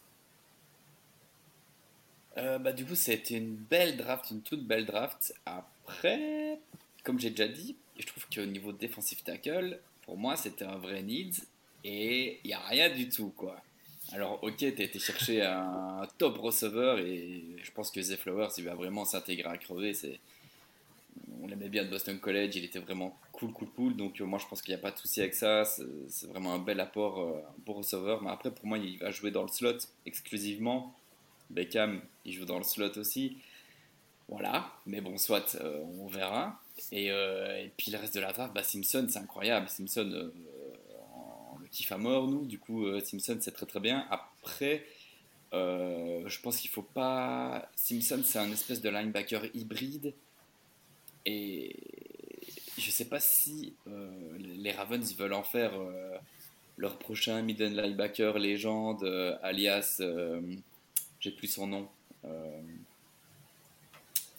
[2.38, 5.34] Euh, bah, du coup, c'était une belle draft, une toute belle draft.
[5.46, 6.60] Après,
[7.04, 11.04] comme j'ai déjà dit, je trouve qu'au niveau défensif tackle, pour moi, c'était un vrai
[11.04, 11.36] need
[11.84, 13.62] et il n'y a rien du tout, quoi.
[14.12, 18.50] Alors, ok, tu as été chercher un top receveur et je pense que Zay Flowers,
[18.58, 19.93] il va vraiment s'intégrer à crever.
[19.93, 20.19] C'est...
[21.41, 23.96] On l'aimait bien de Boston College, il était vraiment cool, cool, cool.
[23.96, 25.65] Donc, euh, moi, je pense qu'il n'y a pas de souci avec ça.
[25.65, 28.22] C'est, vraiment un bel apport, euh, un bon receveur.
[28.22, 30.93] Mais après, pour moi, il va jouer dans le slot exclusivement.
[31.50, 33.38] Beckham, il joue dans le slot aussi.
[34.29, 36.59] Voilà, mais bon, soit, euh, on verra.
[36.93, 39.67] Euh, et, puis le reste de la draft, bah, Simpson, c'est incroyable.
[39.69, 40.31] Simpson, euh,
[41.53, 42.45] on le kiffe à mort, nous.
[42.45, 44.07] Du coup, Simpson, c'est très très bien.
[44.09, 44.86] Après,
[45.51, 47.69] je pense qu'il faut pas.
[47.75, 50.13] Simpson, c'est un espèce de linebacker hybride.
[51.25, 51.75] Et
[52.77, 53.73] je sais pas si
[54.39, 55.73] les Ravens veulent en faire
[56.77, 59.03] leur prochain middle linebacker légende,
[59.43, 60.01] alias
[61.23, 61.88] j'ai plus son nom.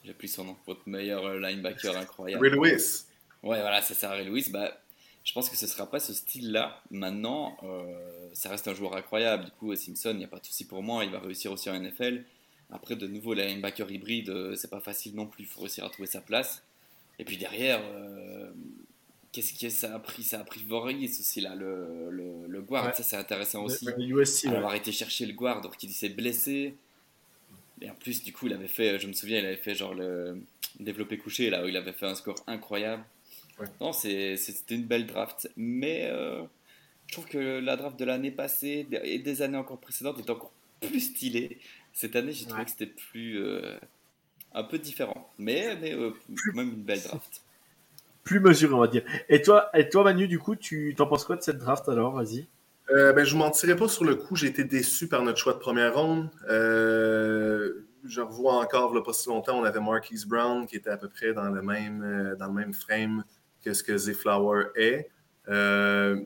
[0.05, 0.57] Euh, j'ai plus son nom.
[0.67, 2.47] Votre meilleur euh, linebacker incroyable.
[2.47, 3.05] Ray Lewis.
[3.43, 4.49] Ouais, voilà, c'est ça, Ray Lewis.
[4.51, 4.77] Bah,
[5.23, 6.83] je pense que ce ne sera pas ce style-là.
[6.91, 9.47] Maintenant, euh, ça reste un joueur incroyable.
[9.47, 11.05] Du coup, Simpson, il n'y a pas de souci pour moi.
[11.05, 12.25] Il va réussir aussi en NFL.
[12.71, 15.45] Après, de nouveau, les linebacker hybride, c'est pas facile non plus.
[15.45, 16.63] Il faut réussir à trouver sa place.
[17.19, 17.81] Et puis derrière,
[19.35, 22.11] qu'est-ce que ça a pris Ça a pris Voorhees aussi, là, le,
[22.49, 22.95] le, guard.
[22.97, 23.85] Ça, c'est intéressant aussi.
[23.85, 26.75] Le, USC, avoir été chercher le guard, alors qu'il s'est blessé.
[27.85, 29.95] Et en plus, du coup, il avait fait, je me souviens, il avait fait genre
[29.95, 30.39] le
[30.81, 33.05] développé couché, là, où il avait fait un score incroyable.
[33.81, 35.51] Non, c'était une belle draft.
[35.57, 36.43] Mais euh,
[37.07, 40.53] je trouve que la draft de l'année passée et des années encore précédentes était encore
[40.81, 41.59] plus stylée.
[41.93, 43.39] Cette année, j'ai trouvé que c'était plus.
[43.39, 43.77] Euh,
[44.55, 45.31] un peu différent.
[45.39, 46.13] Mais, mais euh,
[46.55, 47.43] même une belle draft
[48.23, 49.05] plus mesuré, on va dire.
[49.29, 52.15] Et toi, et toi Manu, du coup, tu t'en penses quoi de cette draft alors?
[52.15, 52.47] Vas-y.
[52.91, 54.37] Euh, ben, je ne mentirais pas sur le coup.
[54.37, 56.29] J'ai été déçu par notre choix de première ronde.
[56.49, 60.99] Euh, je revois encore, là, pas si longtemps, on avait Marquise Brown qui était à
[60.99, 63.25] peu près dans le même, euh, dans le même frame
[63.65, 65.11] que ce que Zay Flower est.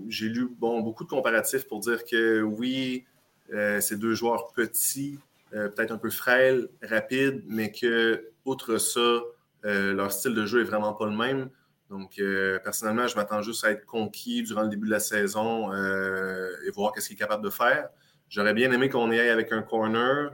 [0.08, 3.04] J'ai lu bon, beaucoup de comparatifs pour dire que oui,
[3.50, 5.18] c'est deux joueurs petits,
[5.50, 9.20] peut-être un peu frêles, rapides, mais que, outre ça,
[9.62, 11.50] leur style de jeu est vraiment pas le même.
[11.90, 15.72] Donc, euh, personnellement, je m'attends juste à être conquis durant le début de la saison
[15.72, 17.88] euh, et voir qu'est-ce qu'il est capable de faire.
[18.28, 20.32] J'aurais bien aimé qu'on y aille avec un corner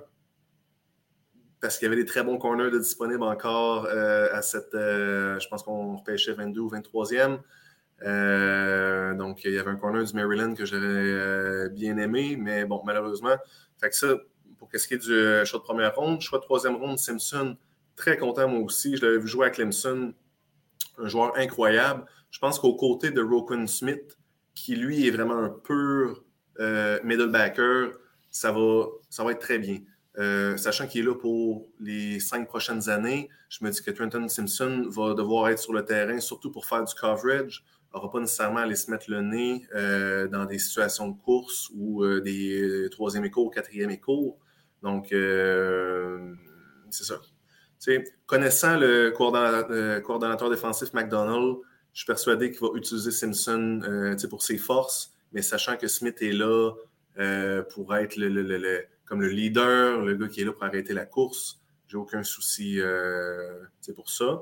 [1.61, 4.73] parce qu'il y avait des très bons corners disponibles encore euh, à cette.
[4.73, 7.39] je pense qu'on repêchait 22 ou 23e.
[9.17, 13.37] donc, il y avait un corner du Maryland que j'aurais bien aimé, mais bon, malheureusement.
[13.81, 14.09] Fait que ça,
[14.59, 17.57] pour ce qui est du choix de première ronde, choix de troisième ronde, Simpson,
[17.95, 18.97] très content moi aussi.
[18.97, 20.13] Je l'avais vu jouer à Clemson
[20.99, 22.05] un joueur incroyable.
[22.31, 24.17] Je pense qu'au côté de Roquan Smith,
[24.55, 26.25] qui lui est vraiment un pur
[26.61, 27.93] euh, middle backer,
[28.31, 29.79] ça va, ça va être très bien.
[30.19, 34.29] Euh, sachant qu'il est là pour les cinq prochaines années, je me dis que Trenton
[34.29, 37.65] Simpson va devoir être sur le terrain, surtout pour faire du coverage.
[37.93, 41.21] Il n'aura pas nécessairement à aller se mettre le nez euh, dans des situations de
[41.21, 44.39] course ou euh, des troisième échos, quatrième échos.
[44.83, 45.09] Donc,
[46.91, 47.21] c'est ça.
[48.27, 51.59] Connaissant le coordonnateur, défensif McDonald,
[51.93, 56.33] je suis persuadé qu'il va utiliser Simpson pour ses forces, mais sachant que Smith est
[56.33, 56.73] là
[57.71, 61.61] pour être le comme le leader, le gars qui est là pour arrêter la course.
[61.87, 64.41] J'ai aucun souci euh, pour ça.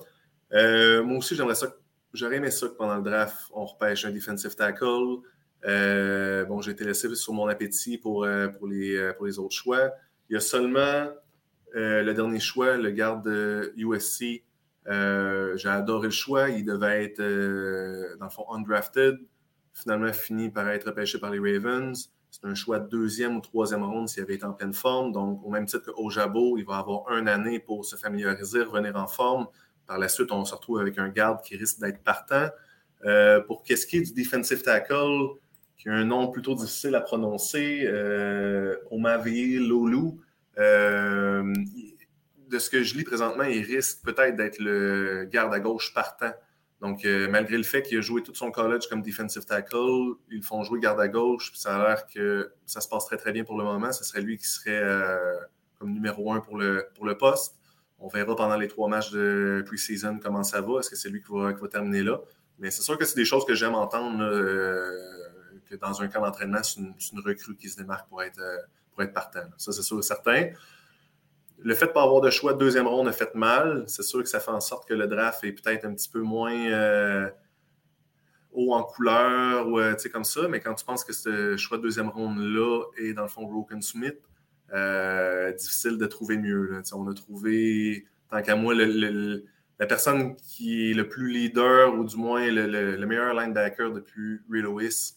[0.52, 1.74] Euh, moi aussi, j'aimerais ça.
[2.14, 5.18] J'aurais aimé ça que pendant le draft, on repêche un defensive tackle.
[5.64, 8.26] Euh, bon, j'ai été laissé sur mon appétit pour,
[8.58, 9.90] pour, les, pour les autres choix.
[10.28, 11.08] Il y a seulement
[11.74, 14.44] le dernier choix, le garde de USC.
[14.86, 16.50] j'ai adoré le choix.
[16.50, 19.18] Il devait être, dans le fond, undrafted.
[19.74, 22.12] Finalement, fini par être repêché par les Ravens.
[22.32, 25.12] C'est un choix de deuxième ou troisième ronde s'il avait été en pleine forme.
[25.12, 29.06] Donc, au même titre qu'Ojabo, il va avoir une année pour se familiariser, revenir en
[29.06, 29.48] forme.
[29.86, 32.48] Par la suite, on se retrouve avec un garde qui risque d'être partant.
[33.04, 35.28] Euh, pour qu'est-ce qui est du defensive tackle,
[35.76, 40.12] qui a un nom plutôt difficile à prononcer, euh, Omavi Lolu,
[40.58, 41.52] euh,
[42.48, 46.32] de ce que je lis présentement, il risque peut-être d'être le garde à gauche partant
[46.82, 50.42] donc, euh, malgré le fait qu'il a joué tout son college comme defensive tackle, ils
[50.42, 53.30] font jouer garde à gauche, puis ça a l'air que ça se passe très, très
[53.30, 53.92] bien pour le moment.
[53.92, 55.36] Ce serait lui qui serait euh,
[55.78, 57.54] comme numéro un pour le, poste.
[58.00, 60.80] On verra pendant les trois matchs de pre-season comment ça va.
[60.80, 62.20] Est-ce que c'est lui qui va, terminer là?
[62.58, 64.18] Mais c'est sûr que c'est des choses que j'aime entendre,
[65.70, 68.40] que dans un camp d'entraînement, c'est une, recrue qui se démarque pour être,
[68.92, 69.44] pour être partant.
[69.56, 70.50] Ça, c'est sûr et certain
[71.64, 73.84] le fait de ne pas avoir de choix de deuxième ronde a fait mal.
[73.86, 76.20] C'est sûr que ça fait en sorte que le draft est peut-être un petit peu
[76.20, 77.28] moins euh,
[78.52, 80.48] haut en couleur ou euh, comme ça.
[80.48, 83.82] Mais quand tu penses que ce choix de deuxième ronde-là est dans le fond Broken
[83.82, 84.18] Smith,
[84.72, 86.82] euh, difficile de trouver mieux.
[86.92, 92.16] On a trouvé, tant qu'à moi, la personne qui est le plus leader ou du
[92.16, 95.14] moins le, meilleur linebacker depuis Ray Lewis.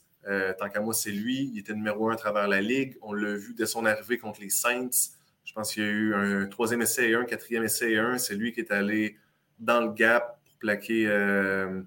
[0.58, 1.52] Tant qu'à moi, c'est lui.
[1.54, 2.98] Il était numéro un à travers la ligue.
[3.02, 5.12] On l'a vu dès son arrivée contre les Saints.
[5.46, 8.18] Je pense qu'il y a eu un troisième essai et un, quatrième essai et un.
[8.18, 9.16] C'est lui qui est allé
[9.60, 11.82] dans le gap pour plaquer euh,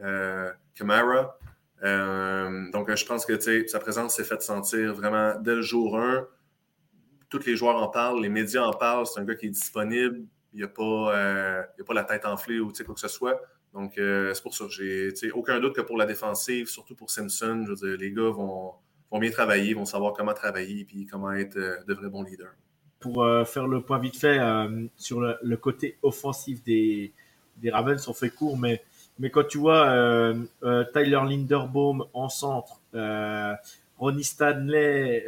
[0.00, 1.36] euh, Camara.
[1.82, 6.26] Euh, donc, je pense que sa présence s'est faite sentir vraiment dès le jour 1.
[7.28, 9.06] Tous les joueurs en parlent, les médias en parlent.
[9.06, 10.22] C'est un gars qui est disponible.
[10.52, 13.40] Il n'y a, a, pas la tête enflée ou quoi que ce soit.
[13.74, 14.64] Donc, c'est pour ça.
[14.68, 18.72] J'ai aucun doute que pour la défensive, surtout pour Simpson, les gars vont,
[19.10, 22.52] vont bien travailler, vont savoir comment travailler et comment être de vrais bons leaders
[23.02, 27.12] pour euh, faire le point vite fait euh, sur le, côté offensif des,
[27.58, 28.82] des Ravens, on fait court, mais,
[29.18, 30.34] mais quand tu vois euh,
[30.94, 32.80] Tyler Linderbaum en centre,
[33.98, 35.26] Ronnie Stanley,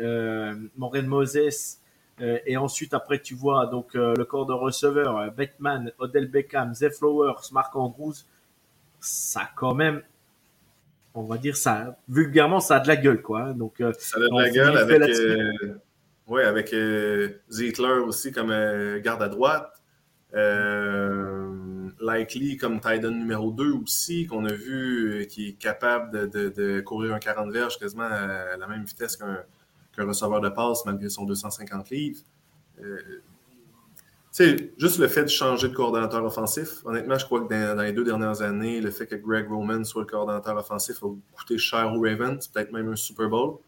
[0.76, 1.78] Morgan Moses,
[2.20, 7.50] et ensuite après tu vois donc le corps de receveur, Beckman, Odell Beckham, Zay Flowers,
[7.52, 8.14] Mark Andrews,
[9.04, 10.02] ça quand même
[11.14, 13.54] on va dire ça vulgairement ça a de la gueule quoi hein.
[13.54, 15.02] donc ça a de la gueule avec
[16.26, 19.82] oui, avec euh, Zietler aussi comme euh, garde à droite.
[20.34, 26.48] Euh, Likely comme Titan numéro 2 aussi, qu'on a vu euh, qui est capable de,
[26.48, 29.44] de, courir un 40 verges quasiment à la même vitesse qu'un
[29.98, 32.20] receveur de passe malgré son 250 livres.
[34.34, 37.92] Sais, juste le fait de changer de coordonnateur offensif, honnêtement, je crois que dans, les
[37.92, 41.92] deux dernières années, le fait que Greg Roman soit le coordonnateur offensif a coûté cher
[41.94, 43.58] aux Ravens, peut-être même un Super Bowl.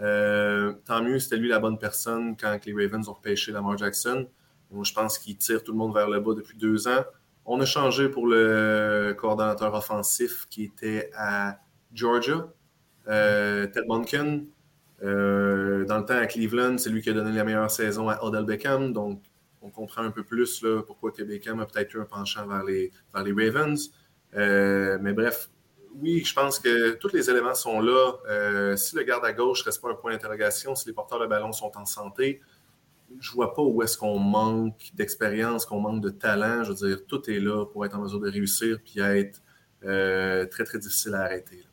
[0.00, 4.26] Euh, tant mieux, c'était lui la bonne personne quand les Ravens ont repêché Lamar Jackson.
[4.82, 7.04] Je pense qu'il tire tout le monde vers le bas depuis deux ans.
[7.46, 11.58] On a changé pour le coordonnateur offensif qui était à
[11.92, 12.48] Georgia,
[13.08, 14.46] euh, Ted Monken.
[15.02, 18.22] Euh, dans le temps à Cleveland, c'est lui qui a donné la meilleure saison à
[18.22, 18.92] Odell Beckham.
[18.92, 19.22] Donc,
[19.62, 22.92] on comprend un peu plus là, pourquoi Beckham a peut-être eu un penchant vers les,
[23.14, 23.92] Ravens.
[24.32, 25.50] mais bref,
[25.96, 28.12] oui, je pense que tous les éléments sont là.
[28.28, 31.20] Euh, si le garde à gauche ne reste pas un point d'interrogation, si les porteurs
[31.20, 32.40] de ballon sont en santé,
[33.18, 36.62] je ne vois pas où est-ce qu'on manque d'expérience, qu'on manque de talent.
[36.62, 39.42] Je veux dire, tout est là pour être en mesure de réussir puis être
[39.84, 41.64] euh, très, très difficile à arrêter.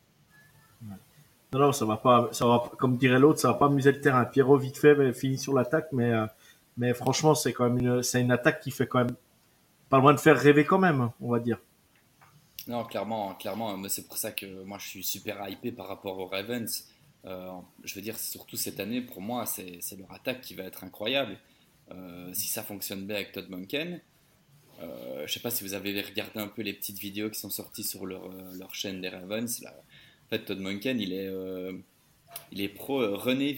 [1.52, 4.24] Non, ça va pas, va, comme dirait l'autre, ça va pas amuser le terrain.
[4.26, 6.26] Pierrot, vite fait, finit sur l'attaque, mais, euh,
[6.78, 9.16] mais franchement, c'est quand même une, c'est une attaque qui fait quand même
[9.90, 11.58] pas loin de faire rêver quand même, on va dire.
[12.66, 16.26] Non, clairement, clairement, c'est pour ça que moi je suis super hypé par rapport aux
[16.26, 16.86] Ravens.
[17.24, 17.50] Euh,
[17.82, 21.38] je veux dire, surtout cette année, pour moi, c'est leur attaque qui va être incroyable.
[21.90, 24.00] Euh, si ça fonctionne bien avec Todd Monken,
[24.80, 27.50] euh, je sais pas si vous avez regardé un peu les petites vidéos qui sont
[27.50, 29.60] sorties sur leur, euh, leur chaîne des Ravens.
[29.62, 29.74] Là.
[30.26, 31.30] En fait, Todd Monken, il est,
[32.52, 33.54] il est pro René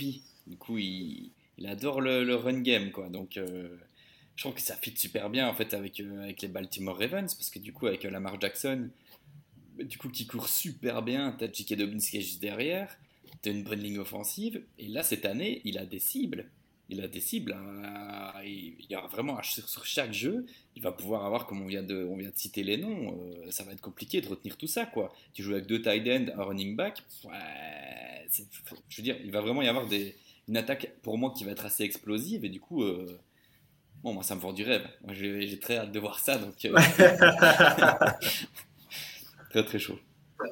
[0.46, 3.08] Du coup, il, il adore le, run game, quoi.
[3.08, 7.34] Donc, je trouve que ça fit super bien en fait avec, avec les Baltimore Ravens
[7.34, 8.88] parce que du coup, avec Lamar Jackson,
[9.78, 11.74] du coup, qui court super bien, t'as J.K.
[11.74, 12.96] Dobbins juste derrière,
[13.42, 16.50] t'as une bonne ligne offensive, et là, cette année, il a des cibles
[16.90, 17.52] il a des cibles.
[17.52, 18.32] Hein.
[18.44, 20.44] il y a vraiment sur chaque jeu,
[20.76, 23.50] il va pouvoir avoir, comme on vient de, on vient de citer les noms, euh,
[23.50, 24.86] ça va être compliqué de retenir tout ça.
[24.86, 25.14] quoi.
[25.32, 27.02] Tu joues avec deux tight ends, un running back,
[28.88, 30.16] je veux dire, il va vraiment y avoir des,
[30.50, 33.06] une attaque pour moi qui va être assez explosive et du coup, euh,
[34.02, 34.84] bon, moi ça me vend du rêve.
[35.04, 36.76] Moi j'ai très hâte de voir ça, donc euh,
[39.50, 39.96] très très chaud.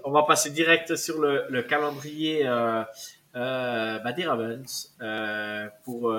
[0.05, 2.85] On va passer direct sur le, le calendrier euh,
[3.35, 4.95] bah, des Ravens
[5.83, 6.15] pour,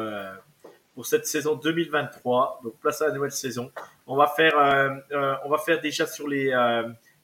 [0.94, 2.60] pour cette saison 2023.
[2.66, 3.72] Donc place à la nouvelle saison.
[4.08, 4.56] On va faire,
[5.46, 6.52] on va faire déjà sur les,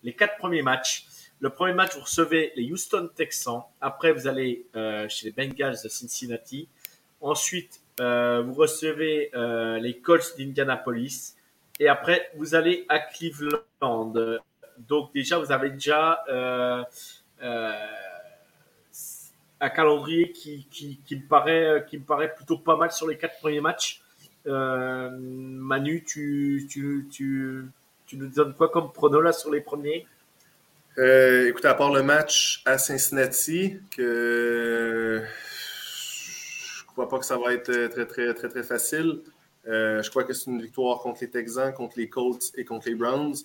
[0.04, 1.06] les quatre premiers matchs.
[1.46, 3.62] Le premier match, vous recevez les Houston Texans.
[3.80, 4.66] Après, vous allez
[5.08, 6.68] chez les Bengals de Cincinnati.
[7.22, 9.30] Ensuite, vous recevez
[9.80, 11.36] les Colts d'Indianapolis.
[11.80, 14.12] Et après, vous allez à Cleveland.
[14.80, 16.24] Donc déjà, vous avez déjà
[19.62, 24.02] un calendrier qui, qui, me paraît, plutôt pas mal sur les quatre premiers matchs.
[24.48, 26.68] Euh, Manu, tu,
[28.14, 30.08] nous donnes quoi comme prono sur les premiers?
[30.98, 35.24] Euh, Écoute, à part le match à Cincinnati, que
[36.78, 39.22] je crois pas que ça va être très très très très facile.
[39.68, 42.88] Euh, je crois que c'est une victoire contre les Texans, contre les Colts et contre
[42.88, 43.36] les Browns.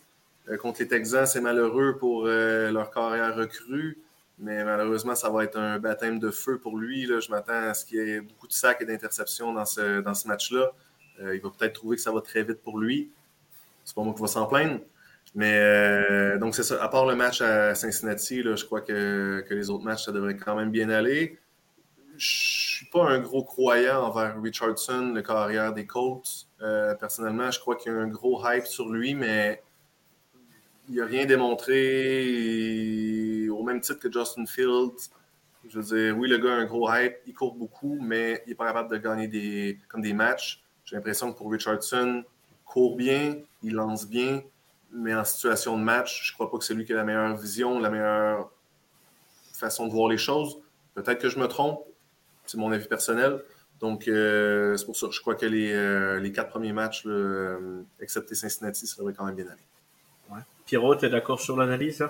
[0.48, 3.98] Euh, contre les Texans, c'est malheureux pour leur carrière recrue.
[4.40, 7.04] Mais malheureusement, ça va être un baptême de feu pour lui.
[7.06, 7.20] Là.
[7.20, 10.14] Je m'attends à ce qu'il y ait beaucoup de sacs et d'interceptions dans ce, dans
[10.14, 10.72] ce match-là.
[11.20, 13.10] Euh, il va peut-être trouver que ça va très vite pour lui.
[13.84, 14.80] C'est pas moi qui va s'en plaindre.
[15.34, 16.82] Mais euh, donc, c'est ça.
[16.82, 20.12] À part le match à Cincinnati, là, je crois que, que, les autres matchs, ça
[20.12, 21.38] devrait quand même bien aller.
[22.16, 26.48] Je suis pas un gros croyant envers Richardson, le carrière des Colts.
[26.62, 29.62] Euh, personnellement, je crois qu'il y a un gros hype sur lui, mais
[30.88, 31.78] il n'a rien démontré
[33.48, 35.10] au même titre que Justin Fields.
[35.68, 38.50] Je veux dire, oui, le gars a un gros hype, il court beaucoup, mais il
[38.50, 40.64] n'est pas capable de gagner des, comme des matchs.
[40.84, 44.42] J'ai l'impression que pour Richardson, il court bien, il lance bien,
[44.92, 47.04] mais en situation de match, je ne crois pas que c'est lui qui a la
[47.04, 48.50] meilleure vision, la meilleure
[49.52, 50.58] façon de voir les choses.
[50.94, 51.84] Peut-être que je me trompe,
[52.46, 53.42] c'est mon avis personnel.
[53.80, 57.04] Donc, euh, c'est pour ça que je crois que les, euh, les quatre premiers matchs,
[57.06, 60.42] euh, excepté Cincinnati, ça devrait quand même bien aller.
[60.66, 62.06] Pierrot, tu es d'accord sur l'analyse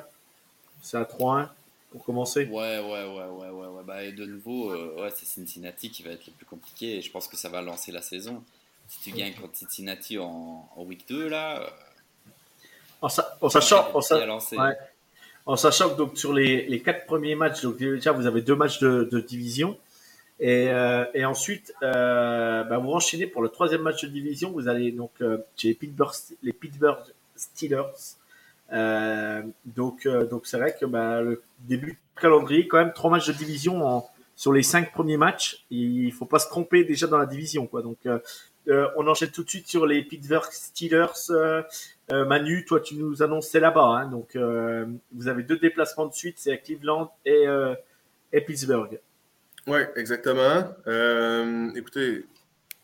[0.82, 1.48] C'est à 3-1
[1.90, 2.46] pour commencer?
[2.46, 3.66] Ouais, ouais, ouais, ouais, ouais.
[3.68, 3.82] ouais.
[3.84, 7.00] Bah, et de nouveau, euh, ouais, c'est Cincinnati qui va être le plus compliqué et
[7.02, 8.44] je pense que ça va lancer la saison.
[8.86, 11.72] Si tu gagnes contre Cincinnati en, week 2, là.
[13.02, 13.06] Euh,
[13.40, 13.90] en, sachant,
[15.46, 18.56] en, sachant que donc, sur les, les quatre premiers matchs, donc déjà vous avez deux
[18.56, 19.78] matchs de, division.
[20.38, 24.52] Et, euh, et ensuite, bah, vous enchaînez pour le troisième match de division.
[24.52, 25.12] Vous allez donc
[25.56, 26.98] chez les Pittsburgh, les Pittsburgh
[27.36, 28.16] Steelers
[28.72, 33.10] euh, donc, euh, donc c'est vrai que bah, le début de calendrier, quand même, trois
[33.10, 35.64] matchs de division en, sur les cinq premiers matchs.
[35.70, 37.82] Il faut pas se tromper déjà dans la division, quoi.
[37.82, 38.18] Donc, euh,
[38.68, 41.30] on enchaîne tout de suite sur les Pittsburgh Steelers.
[42.10, 43.80] Manu, toi, tu nous annonces là-bas.
[43.80, 44.36] Hein, donc,
[45.12, 47.46] vous avez deux déplacements de suite, c'est à Cleveland et,
[48.46, 49.00] Pittsburgh.
[49.66, 50.74] Oui, exactement.
[51.74, 52.26] écoutez,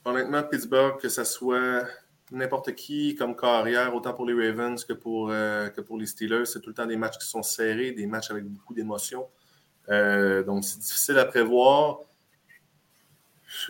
[0.04, 1.84] honnêtement, Pittsburgh, que ça soit
[2.30, 6.46] n'importe qui comme carrière, autant pour les Ravens que pour, euh, que pour les Steelers.
[6.46, 9.26] C'est tout le temps des matchs qui sont serrés, des matchs avec beaucoup d'émotions.
[9.88, 12.00] Euh, donc, c'est difficile à prévoir.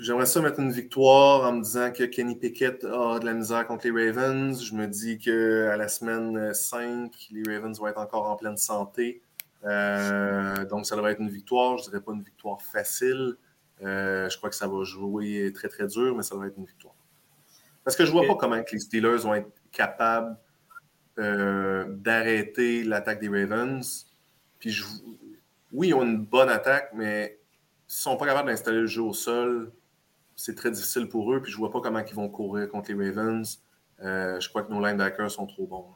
[0.01, 3.66] J'aimerais ça mettre une victoire en me disant que Kenny Pickett a de la misère
[3.66, 4.62] contre les Ravens.
[4.62, 9.22] Je me dis qu'à la semaine 5, les Ravens vont être encore en pleine santé.
[9.64, 11.79] Euh, donc, ça devrait être une victoire.
[11.79, 13.37] Je ne dirais pas une victoire facile.
[13.81, 16.95] je crois que ça va jouer très, très dur, mais ça devrait être une victoire.
[17.85, 20.37] Parce que je ne vois pas comment les Steelers vont être capables
[21.18, 24.07] euh, d'arrêter l'attaque des Ravens.
[24.59, 24.83] Puis
[25.72, 27.39] oui, ils ont une bonne attaque, mais
[27.87, 29.72] sont pas capables d'installer le jeu au sol,
[30.34, 31.41] c'est très difficile pour eux.
[31.41, 33.61] Puis je ne vois pas comment ils vont courir contre les Ravens.
[34.03, 35.87] Euh, je crois que nos linebackers sont trop bons.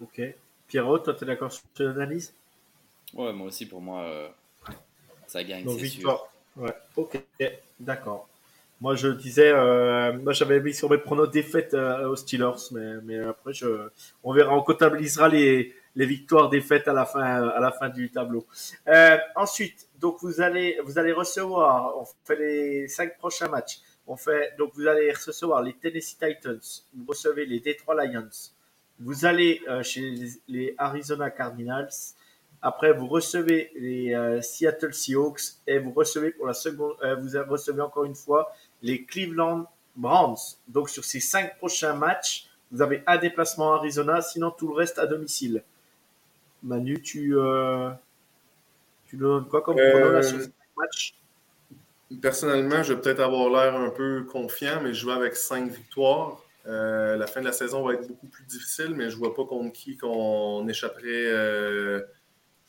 [0.00, 0.20] OK.
[0.66, 2.32] Pierrot, toi, tu es d'accord sur l'analyse?
[3.14, 4.28] Ouais, moi aussi, pour moi, euh,
[5.26, 6.26] ça gagne, c'est sûr.
[6.56, 7.22] Ouais, ok,
[7.78, 8.28] d'accord.
[8.80, 12.94] Moi, je disais, euh, moi, j'avais mis sur mes pronos défaites euh, aux Steelers, mais,
[13.04, 13.88] mais après, je,
[14.22, 18.10] on verra, on comptabilisera les, les victoires, défaites à la fin, à la fin du
[18.10, 18.46] tableau.
[18.88, 23.80] Euh, ensuite, donc vous allez, vous allez recevoir, on fait les cinq prochains matchs.
[24.06, 26.60] On fait, donc vous allez recevoir les Tennessee Titans,
[26.94, 28.28] vous recevez les Detroit Lions,
[28.98, 30.14] vous allez chez
[30.46, 31.88] les, Arizona Cardinals,
[32.60, 37.30] Après, vous recevez les euh, Seattle Seahawks et vous recevez pour la seconde, euh, vous
[37.48, 39.66] recevez encore une fois les Cleveland
[39.96, 40.56] Browns.
[40.68, 44.74] Donc sur ces cinq prochains matchs, vous avez un déplacement à Arizona, sinon tout le
[44.74, 45.62] reste à domicile.
[46.64, 47.90] Manu, tu, euh,
[49.06, 51.14] tu nous donnes quoi comme pronom sur ces matchs
[52.20, 56.42] Personnellement, je vais peut-être avoir l'air un peu confiant, mais je vais avec cinq victoires.
[56.64, 59.44] la fin de la saison va être beaucoup plus difficile, mais je ne vois pas
[59.44, 61.30] contre qui qu'on échapperait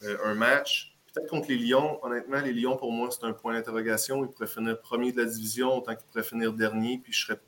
[0.04, 0.96] euh, un match.
[1.14, 2.00] Peut-être contre les Lions.
[2.04, 4.26] Honnêtement, les Lions, pour moi, c'est un point d'interrogation.
[4.26, 7.28] Ils pourraient finir premier de la division autant qu'ils pourraient finir dernier, puis je ne
[7.28, 7.42] serais,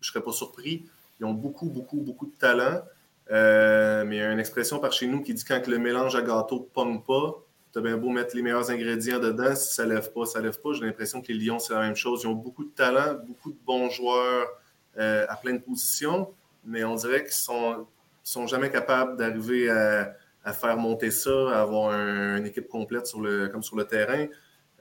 [0.00, 0.84] je serais pas surpris.
[1.20, 2.82] Ils ont beaucoup, beaucoup, beaucoup de talent.
[3.30, 6.14] Euh, mais il y a une expression par chez nous qui dit quand le mélange
[6.14, 9.84] à gâteau pomme pas, tu as bien beau mettre les meilleurs ingrédients dedans, si ça
[9.84, 10.74] ne lève pas, ça lève pas.
[10.74, 12.22] J'ai l'impression que les Lions, c'est la même chose.
[12.22, 14.48] Ils ont beaucoup de talent, beaucoup de bons joueurs
[14.98, 16.32] euh, à plein de positions,
[16.64, 17.86] mais on dirait qu'ils sont,
[18.22, 20.14] sont jamais capables d'arriver à,
[20.52, 24.26] faire monter ça, à avoir une équipe complète sur le, comme sur le terrain.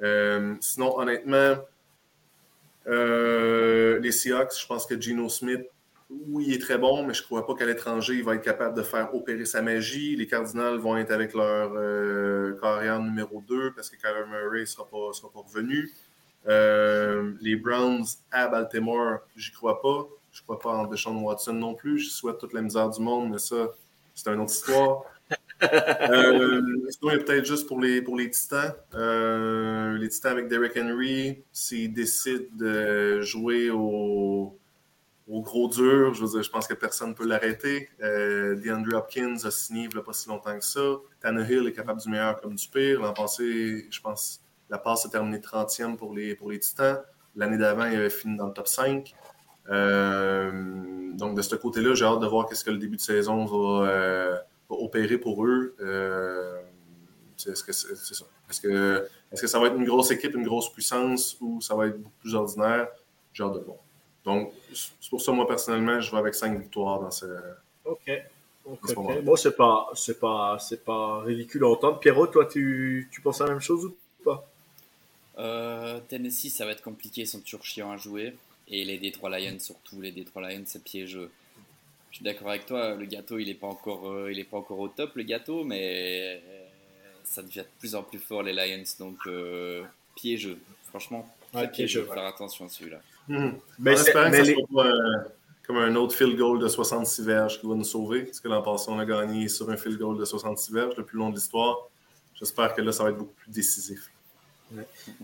[0.02, 1.56] Euh, sinon, honnêtement,
[2.86, 5.66] les Seahawks, je pense que Geno Smith,
[6.28, 8.44] oui, il est très bon, mais je ne crois pas qu'à l'étranger, il va être
[8.44, 10.16] capable de faire opérer sa magie.
[10.16, 14.66] Les Cardinals vont être avec leur euh, carrière numéro 2 parce que Kyler Murray ne
[14.66, 15.92] sera pas, sera pas revenu.
[17.42, 20.08] les Browns à Baltimore, j'y crois pas.
[20.34, 22.00] Je ne crois pas en Deshaun Watson non plus.
[22.00, 23.70] Je souhaite toute la misère du monde, mais ça,
[24.16, 25.04] c'est une autre histoire.
[25.62, 28.74] Euh, sinon, il y a peut-être juste pour les, pour les Titans.
[28.96, 34.58] Euh, les Titans avec Derrick Henry, s'ils décident de jouer au,
[35.28, 37.90] au, gros dur, je, pense que personne ne peut l'arrêter.
[38.02, 40.98] Euh, DeAndre Hopkins a signé il n'y a pas si longtemps que ça.
[41.22, 43.02] Tannehill est capable du meilleur comme du pire.
[43.02, 47.02] L'an passé, je pense, la passe a terminé 30e pour les, Titans.
[47.36, 49.14] L'année d'avant, il avait fini dans le top 5.
[49.70, 50.52] Euh,
[51.14, 54.44] donc, de ce côté-là, j'ai hâte de voir qu'est-ce que le début de saison va
[54.70, 55.76] opérer pour eux.
[55.80, 56.62] Euh,
[57.46, 57.88] est-ce que ça?
[58.50, 61.76] Est-ce que, est que ça va être une grosse équipe, une grosse puissance ou ça
[61.76, 62.88] va être beaucoup plus ordinaire?
[63.32, 63.78] J'ai hâte de voir.
[64.26, 67.26] Donc, c'est pour ça, moi, personnellement, je vais avec cinq victoires dans ce.
[67.86, 68.12] OK.
[68.66, 72.00] Bon, c'est pas, c'est pas, c'est pas ridicule à entendre.
[72.00, 74.48] Pierrot, toi, tu, tu penses à la même chose ou pas?
[75.38, 78.36] Euh, Tennessee, ça va être compliqué, ils sont toujours chiants à jouer.
[78.70, 81.30] Et les Detroit Lions, surtout, les Detroit Lions, c'est piégeux.
[82.12, 84.58] Je suis d'accord avec toi, le gâteau, il n'est pas, encore, euh, il est pas
[84.58, 86.42] encore au top, le gâteau, mais
[87.26, 88.84] ça devient de plus en plus fort, les Lions.
[89.00, 89.84] Donc, euh,
[90.16, 90.60] piégeux.
[90.88, 92.02] Franchement, très piégeux.
[92.02, 93.02] Il faut faire attention à celui-là.
[93.28, 93.50] Mmh.
[93.80, 95.18] Mais que ça soit pas euh,
[95.66, 98.24] comme un autre field goal de 66 verges qui va nous sauver.
[98.24, 101.06] Parce que l'an passé, on a gagné sur un field goal de 66 verges, le
[101.06, 101.78] plus long de l'histoire.
[102.36, 104.10] J'espère que là, ça va être beaucoup plus décisif.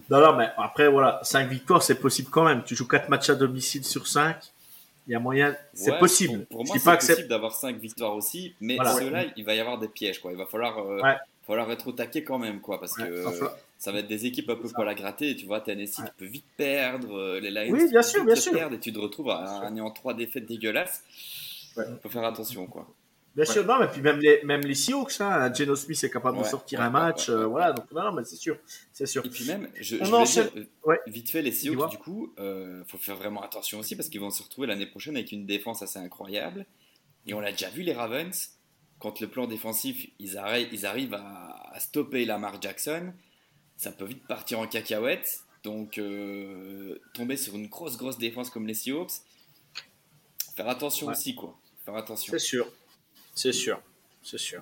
[0.10, 2.64] Non, non, mais après, voilà, 5 victoires, c'est possible quand même.
[2.64, 4.38] Tu joues 4 matchs à domicile sur 5
[5.10, 6.45] il y a moyen, c'est possible.
[6.45, 9.88] Pour, moi, c'est possible d'avoir 5 victoires aussi, mais ceux-là, il va y avoir des
[9.88, 10.22] pièges.
[10.22, 10.34] Quoi.
[10.34, 11.02] Il va falloir, euh,
[11.47, 13.26] falloir être au taquet quand même, quoi, parce que
[13.80, 15.36] ça va être des équipes un peu poil à gratter.
[15.36, 18.55] Tu vois, Tennessee, tu peux vite perdre, euh, les Lions, oui, bien sûr, bien sûr.
[18.71, 21.03] et tu te retrouves à un en trois défaites dégueulasses.
[21.77, 22.88] Il faut faire attention, quoi.
[23.36, 26.39] Bien sûr, non, mais puis même les, même les Seahawks, hein, Geno Smith est capable
[26.39, 28.57] de sortir un match, euh, voilà, donc non, mais c'est sûr,
[28.91, 29.25] c'est sûr.
[29.25, 30.51] Et puis même, je, je dire,
[30.88, 34.19] euh, vite fait, les Seahawks, du coup, euh, faut faire vraiment attention aussi parce qu'ils
[34.19, 36.65] vont se retrouver l'année prochaine avec une défense assez incroyable.
[37.27, 38.49] Et on l'a déjà vu, les Ravens,
[38.97, 43.13] quand le plan défensif, ils, arrivent, ils arrivent à, stopper Lamar Jackson,
[43.80, 45.39] ça peut vite partir en cacahuète.
[45.63, 49.11] Donc, euh, tomber sur une grosse, grosse défense comme les Seahawks,
[50.55, 51.57] faire attention aussi, quoi.
[51.86, 52.32] Faire attention.
[52.32, 52.67] C'est sûr.
[53.34, 53.82] C'est sûr,
[54.21, 54.61] c'est sûr.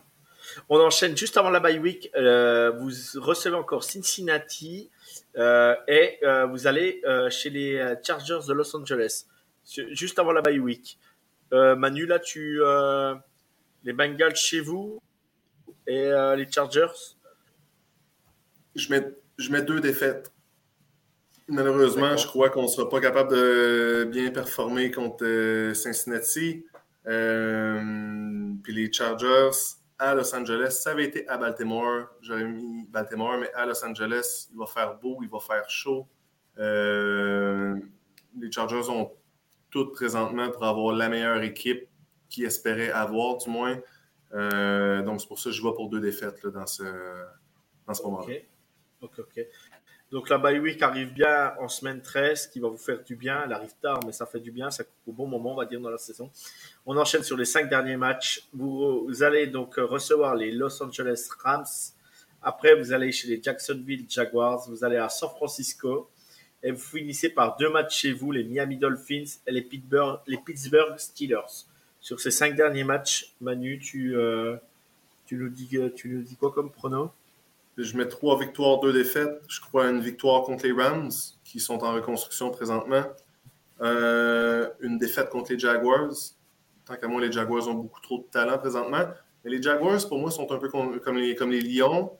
[0.69, 2.11] On enchaîne juste avant la bye week.
[2.15, 4.89] Euh, vous recevez encore Cincinnati
[5.35, 7.01] euh, et vous allez
[7.31, 9.25] chez les Chargers de Los Angeles
[9.65, 10.99] juste avant la bye week.
[11.51, 12.61] Manu, là, tu
[13.83, 15.01] les Bengals chez vous
[15.87, 17.16] et les Chargers?
[18.77, 19.05] Je mets,
[19.37, 20.31] je mets deux défaites.
[21.49, 26.65] Malheureusement, je crois qu'on ne sera pas capable de bien performer contre Cincinnati.
[27.07, 29.51] Euh, puis les Chargers
[29.99, 34.47] à Los Angeles, ça avait été à Baltimore, j'aurais mis Baltimore, mais à Los Angeles,
[34.51, 36.07] il va faire beau, il va faire chaud.
[36.59, 37.75] Euh,
[38.39, 39.11] les Chargers ont
[39.69, 41.87] tout présentement pour avoir la meilleure équipe
[42.29, 43.79] qu'ils espéraient avoir, du moins.
[44.33, 46.83] Euh, donc, c'est pour ça que je vais pour deux défaites là, dans ce,
[47.87, 48.33] dans ce moment-là.
[49.01, 49.45] OK, OK.
[50.09, 53.43] Donc la bye week arrive bien en semaine 13, qui va vous faire du bien.
[53.43, 54.71] Elle arrive tard, mais ça fait du bien.
[54.71, 56.31] Ça coupe au bon moment, on va dire, dans la saison.
[56.85, 58.47] On enchaîne sur les cinq derniers matchs.
[58.53, 61.65] Vous, allez donc recevoir les Los Angeles Rams.
[62.41, 64.69] Après, vous allez chez les Jacksonville Jaguars.
[64.69, 66.09] Vous allez à San Francisco.
[66.63, 71.65] Et vous finissez par deux matchs chez vous, les Miami Dolphins et les Pittsburgh, Steelers.
[71.99, 74.55] Sur ces cinq derniers matchs, Manu, tu, euh,
[75.25, 77.11] Tu nous dis, tu nous dis quoi comme prono?
[77.77, 79.41] Je mets trois victoires, deux défaites.
[79.47, 81.11] Je crois une victoire contre les Rams,
[81.43, 83.03] qui sont en reconstruction présentement.
[83.79, 86.13] une défaite contre les Jaguars.
[86.85, 89.05] Tant qu'à moi, les Jaguars ont beaucoup trop de talent présentement.
[89.43, 92.17] Mais les Jaguars, pour moi, sont un peu comme les, comme les Lions.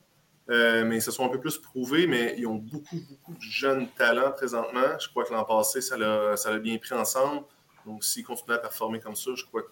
[0.50, 3.42] Euh, mais ils se sont un peu plus prouvés, mais ils ont beaucoup, beaucoup de
[3.42, 4.98] jeunes talents présentement.
[5.00, 7.42] Je crois que l'an passé, ça l'a bien pris ensemble.
[7.86, 9.64] Donc, s'ils continuent à performer comme ça, je crois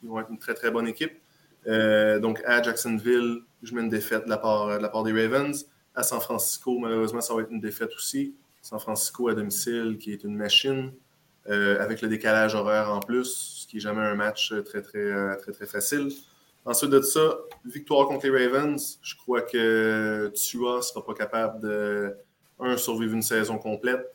[0.00, 1.12] qu'ils vont être une très, très bonne équipe.
[1.66, 5.66] Euh, donc, à Jacksonville, je mets une défaite de la, part, la part des Ravens.
[5.94, 8.34] À San Francisco, malheureusement, ça va être une défaite aussi.
[8.62, 10.92] San Francisco à domicile, qui est une machine,
[11.48, 15.36] euh, avec le décalage horaire en plus, ce qui n'est jamais un match très, très,
[15.36, 16.08] très, très facile.
[16.64, 18.98] Ensuite de ça, victoire contre les Ravens.
[19.02, 22.16] Je crois que Tua ne sera pas capable de,
[22.58, 24.14] un, survivre une saison complète.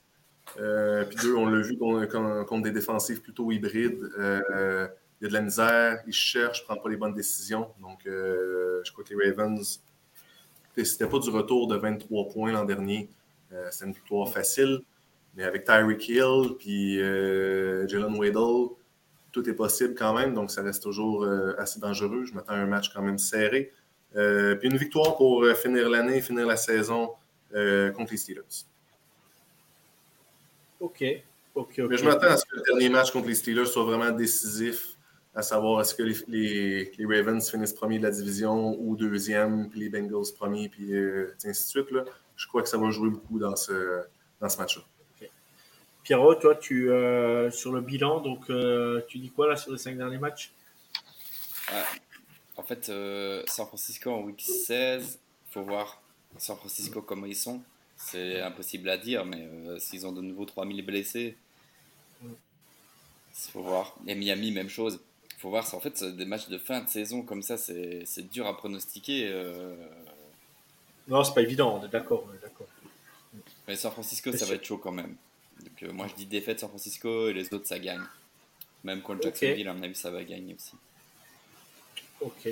[0.59, 4.09] Euh, puis deux, on l'a vu contre, des défensifs plutôt hybrides.
[4.17, 4.87] Euh,
[5.19, 7.69] il y a de la misère, il cherche, ne prend pas les bonnes décisions.
[7.81, 9.81] Donc, euh, je crois que les Ravens,
[10.75, 13.09] c'était pas du retour de 23 points l'an dernier.
[13.71, 14.81] c'était une victoire facile.
[15.35, 18.75] Mais avec Tyreek Hill puis Jalen Waddle,
[19.31, 22.25] tout est possible quand même, donc ça reste toujours euh, assez dangereux.
[22.25, 23.71] Je m'attends à un match quand même serré.
[24.15, 27.11] Euh, puis une victoire pour euh, finir l'année, finir la saison
[27.51, 28.65] contre les Steelers.
[30.79, 31.03] OK.
[31.55, 31.89] OK, OK.
[31.89, 34.95] Mais je m'attends à ce que le dernier match contre les Steelers soit vraiment décisif,
[35.35, 39.89] à savoir est-ce que les, Ravens finissent premier de la division ou deuxième, puis les
[39.89, 40.91] Bengals premier, puis
[41.45, 41.91] ainsi de suite.
[41.91, 42.03] Là.
[42.35, 44.01] Je crois que ça va jouer beaucoup dans ce,
[44.39, 44.83] dans ce match-là.
[46.09, 49.77] Pierrot, toi, tu euh, sur le bilan, donc euh, tu dis quoi là sur les
[49.77, 50.51] cinq derniers matchs?
[52.57, 56.01] En fait, euh, San Francisco en week 16, il faut voir
[56.37, 57.61] San Francisco comment ils sont.
[57.95, 61.37] C'est impossible à dire, mais s'ils ont de nouveau 3000 blessés,
[62.23, 63.95] il faut voir.
[64.07, 64.99] Et Miami, même chose.
[65.39, 68.45] Il faut voir, en fait, des matchs de fin de saison comme ça, c'est dur
[68.45, 69.33] à pronostiquer.
[71.07, 72.27] Non, c'est pas évident, on est d'accord.
[73.67, 75.15] Mais San Francisco, ça va être chaud quand même.
[75.63, 78.01] Donc euh, moi je dis défaite San Francisco et les autres ça gagne.
[78.83, 80.73] Même contre Jacksonville, à mon avis, ça va gagner aussi.
[82.21, 82.49] Ok.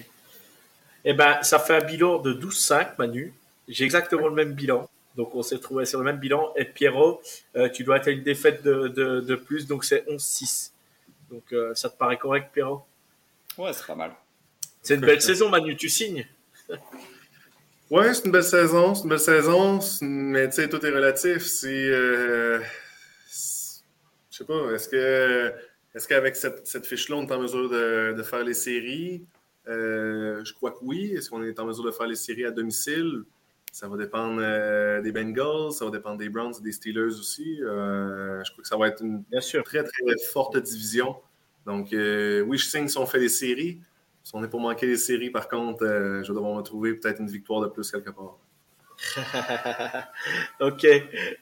[1.06, 3.34] Eh ben, ça fait un bilan de 12-5, Manu.
[3.68, 4.90] J'ai exactement le même bilan.
[5.16, 6.54] Donc, on s'est trouvé sur le même bilan.
[6.58, 7.22] Et Pierrot,
[7.56, 10.72] euh, tu dois être à une défaite de, de, plus, donc c'est 11-6.
[11.30, 12.86] Donc, euh, ça te paraît correct, Pierrot?
[13.58, 14.14] Ouais, c'est pas mal.
[14.82, 15.76] C'est une belle saison, Manu.
[15.76, 16.28] Tu signes?
[17.90, 18.94] Ouais, c'est une belle saison.
[18.94, 19.80] C'est une belle saison.
[20.02, 21.46] Mais tu sais, tout est relatif.
[21.46, 21.70] Si
[24.38, 25.54] je sais pas, est-ce que
[25.96, 29.26] est-ce qu'avec cette, fiche-là, on est en mesure de, faire les séries?
[29.68, 31.14] Euh, je crois que oui.
[31.16, 33.24] Est-ce qu'on est en mesure de faire les séries à domicile?
[33.72, 37.62] Ça va dépendre euh, des Bengals, ça va dépendre des Browns et des Steelers aussi.
[37.62, 41.16] Euh, je crois que ça va être une très, très forte division.
[41.66, 43.82] Donc, oui, je signe si on fait les séries.
[44.24, 47.20] Si on est pour manquer les séries, par contre, je vais devoir me trouver peut-être
[47.20, 48.38] une victoire de plus quelque part.
[50.60, 50.88] ok,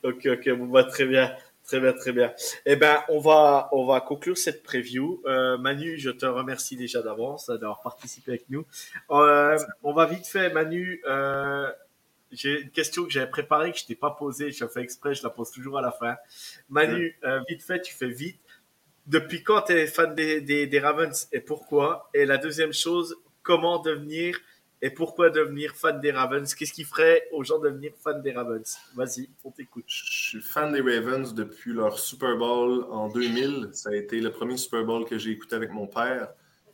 [0.03, 1.31] ok, ok, bon, bah, très bien.
[1.65, 2.31] Très bien, très bien.
[2.67, 5.21] Eh ben, on va, on va conclure cette preview.
[5.25, 8.65] Euh, Manu, je te remercie déjà d'avance d'avoir participé avec nous.
[9.09, 11.01] Euh, on va vite fait, Manu.
[11.07, 11.71] Euh,
[12.35, 14.51] j'ai une question que j'avais préparée que je t'ai pas posée.
[14.51, 16.15] Je fais exprès, je la pose toujours à la fin.
[16.69, 17.17] Manu,
[17.49, 18.39] vite fait, tu fais vite.
[19.07, 22.09] Depuis quand tu es fan des, des, des Ravens et pourquoi?
[22.13, 24.39] Et la deuxième chose, comment devenir
[24.81, 26.53] et pourquoi devenir fan des Ravens?
[26.53, 28.77] Qu'est-ce qui ferait aux gens devenir fan des Ravens?
[28.95, 29.85] Vas-y, on t'écoute.
[29.87, 33.69] Je suis fan des Ravens depuis leur Super Bowl en 2000.
[33.71, 36.29] Ça a été le premier Super Bowl que j'ai écouté avec mon père.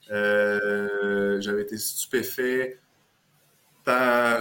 [0.09, 2.80] Euh, j'avais été stupéfait
[3.84, 4.40] par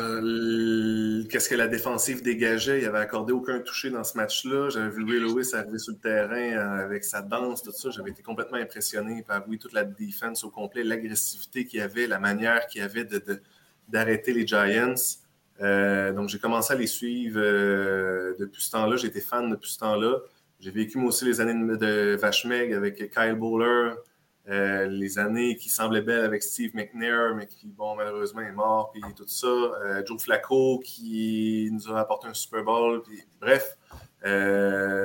[1.29, 2.81] qu'est-ce que la défensive dégageait?
[2.81, 4.69] Il avait accordé aucun toucher dans ce match-là.
[4.71, 7.91] J'avais vu Ray Lewis arriver sur le terrain avec sa danse, tout ça.
[7.91, 12.07] J'avais été complètement impressionné par oui, toute la défense au complet, l'agressivité qu'il y avait,
[12.07, 13.23] la manière qu'il y avait de,
[13.89, 14.95] d'arrêter les Giants.
[15.61, 18.97] Euh, donc, j'ai commencé à les suivre euh, depuis ce temps-là.
[18.97, 20.19] J'étais fan depuis ce temps-là.
[20.59, 23.95] J'ai vécu moi aussi les années de Vachmeg avec Kyle Bowler,
[24.49, 28.91] euh, les années qui semblaient belles avec Steve McNair, mais qui, bon, malheureusement, est mort,
[28.91, 29.49] puis tout ça.
[30.07, 33.77] Joe Flacco qui nous a apporté un Super Bowl, puis bref.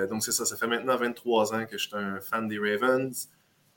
[0.10, 0.46] donc, c'est ça.
[0.46, 3.30] Ça fait maintenant 23 ans que je suis un fan des Ravens.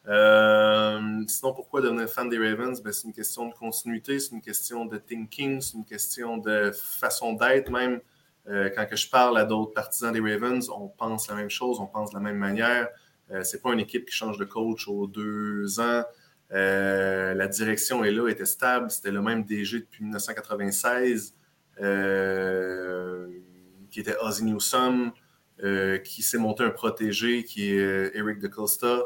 [0.09, 2.81] Euh, sinon, pourquoi devenir fan des Ravens?
[2.81, 6.71] Ben, c'est une question de continuité, c'est une question de thinking, c'est une question de
[6.73, 8.01] façon d'être même.
[8.49, 11.79] Euh, quand que je parle à d'autres partisans des Ravens, on pense la même chose,
[11.81, 12.89] on pense de la même manière.
[13.31, 16.05] Euh, c'est pas une équipe qui change de coach aux deux ans.
[16.51, 18.91] la direction est là, était stable.
[18.91, 21.35] C'était le même DG depuis 1996,
[23.91, 25.12] qui était Ozzy Newsome,
[26.05, 29.03] qui s'est monté un protégé, qui est Eric DeCosta.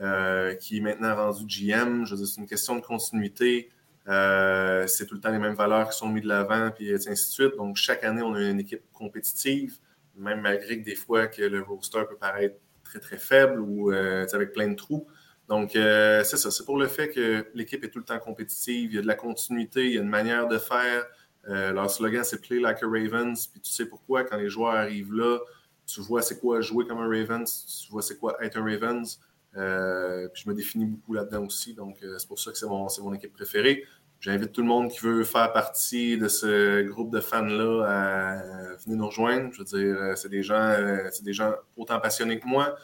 [0.00, 2.06] Euh, qui est maintenant rendu GM.
[2.06, 3.68] Je veux c'est une question de continuité.
[4.08, 7.08] Euh, c'est tout le temps les mêmes valeurs qui sont mises de l'avant, puis ainsi
[7.10, 7.56] de suite.
[7.56, 9.76] Donc, chaque année, on a une équipe compétitive,
[10.16, 12.56] même malgré que des fois que le roster peut paraître
[12.90, 15.06] très, très faible ou euh, avec plein de trous.
[15.48, 16.50] Donc, euh, c'est ça.
[16.50, 18.92] C'est pour le fait que l'équipe est tout le temps compétitive.
[18.92, 21.06] Il y a de la continuité, il y a une manière de faire.
[21.44, 23.46] leur slogan, c'est Play like a Ravens.
[23.46, 25.38] Puis tu sais pourquoi, quand les joueurs arrivent là,
[25.86, 29.18] tu vois c'est quoi jouer comme un Ravens, tu vois c'est quoi être un Ravens.
[29.56, 32.66] Euh, puis je me définis beaucoup là-dedans aussi, donc euh, c'est pour ça que c'est
[32.66, 33.84] mon, mon, équipe préférée.
[34.20, 38.98] J'invite tout le monde qui veut faire partie de ce groupe de fans-là à venir
[38.98, 39.50] nous rejoindre.
[39.52, 40.76] Je veux dire, euh, c'est des gens,
[41.10, 42.76] c'est des gens autant passionnés que moi.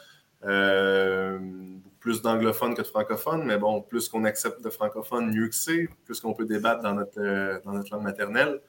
[2.00, 5.88] plus d'anglophones que de francophones, mais bon, plus qu'on accepte de francophones, mieux que c'est,
[6.04, 8.62] plus qu'on peut débattre dans notre, dans notre langue maternelle.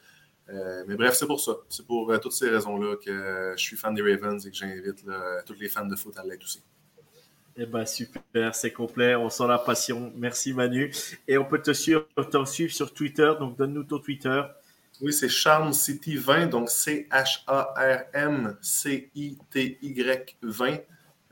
[0.88, 1.53] mais bref, c'est pour ça.
[1.70, 5.05] C'est pour toutes ces raisons-là que je suis fan des Ravens et que j'invite
[5.45, 6.63] tous les fans de foot à l'être aussi.
[7.60, 10.14] Eh ben super, c'est complet, on sent la passion.
[10.16, 10.93] Merci Manu.
[11.28, 12.05] Et on peut te suivre,
[12.70, 14.43] sur Twitter, donc donne-nous ton Twitter.
[15.01, 17.18] Oui, c'est Charm City 20, donc C-H-A-R-M-C-I-T-Y
[20.41, 20.78] 20.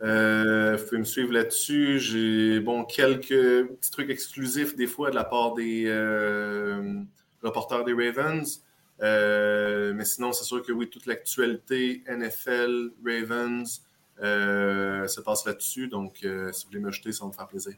[0.01, 1.99] Euh, vous pouvez me suivre là-dessus.
[1.99, 7.01] J'ai bon, quelques petits trucs exclusifs des fois de la part des euh,
[7.43, 8.63] reporters des Ravens.
[9.01, 13.83] Euh, mais sinon, c'est sûr que oui, toute l'actualité NFL, Ravens,
[14.21, 15.87] se passe là-dessus.
[15.87, 17.73] Donc, euh, si vous voulez m'ajouter, ça va me faire plaisir.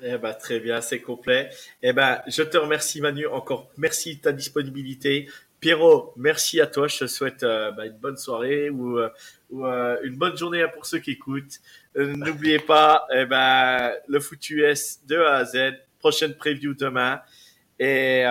[0.00, 1.50] Eh ben, très bien, c'est complet.
[1.82, 3.26] Eh ben, je te remercie, Manu.
[3.26, 5.28] Encore merci de ta disponibilité.
[5.60, 6.86] Pierrot, merci à toi.
[6.86, 8.98] Je te souhaite euh, ben, une bonne soirée ou,
[9.50, 11.60] une bonne journée pour ceux qui écoutent.
[11.96, 15.72] N'oubliez pas eh ben, le foot US de A à Z.
[15.98, 17.20] Prochaine preview demain.
[17.80, 18.24] Et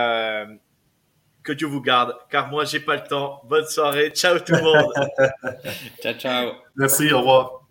[1.47, 3.41] que Dieu vous garde, car moi, j'ai pas le temps.
[3.45, 4.09] Bonne soirée.
[4.09, 4.93] Ciao tout le monde.
[6.01, 6.51] ciao, ciao.
[6.75, 7.66] Merci, au revoir.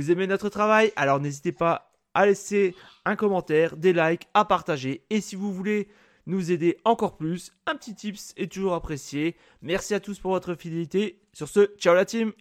[0.00, 2.74] Vous aimez notre travail Alors n'hésitez pas à laisser
[3.04, 5.04] un commentaire, des likes, à partager.
[5.10, 5.88] Et si vous voulez
[6.24, 9.36] nous aider encore plus, un petit tips est toujours apprécié.
[9.60, 11.20] Merci à tous pour votre fidélité.
[11.34, 12.32] Sur ce, ciao la team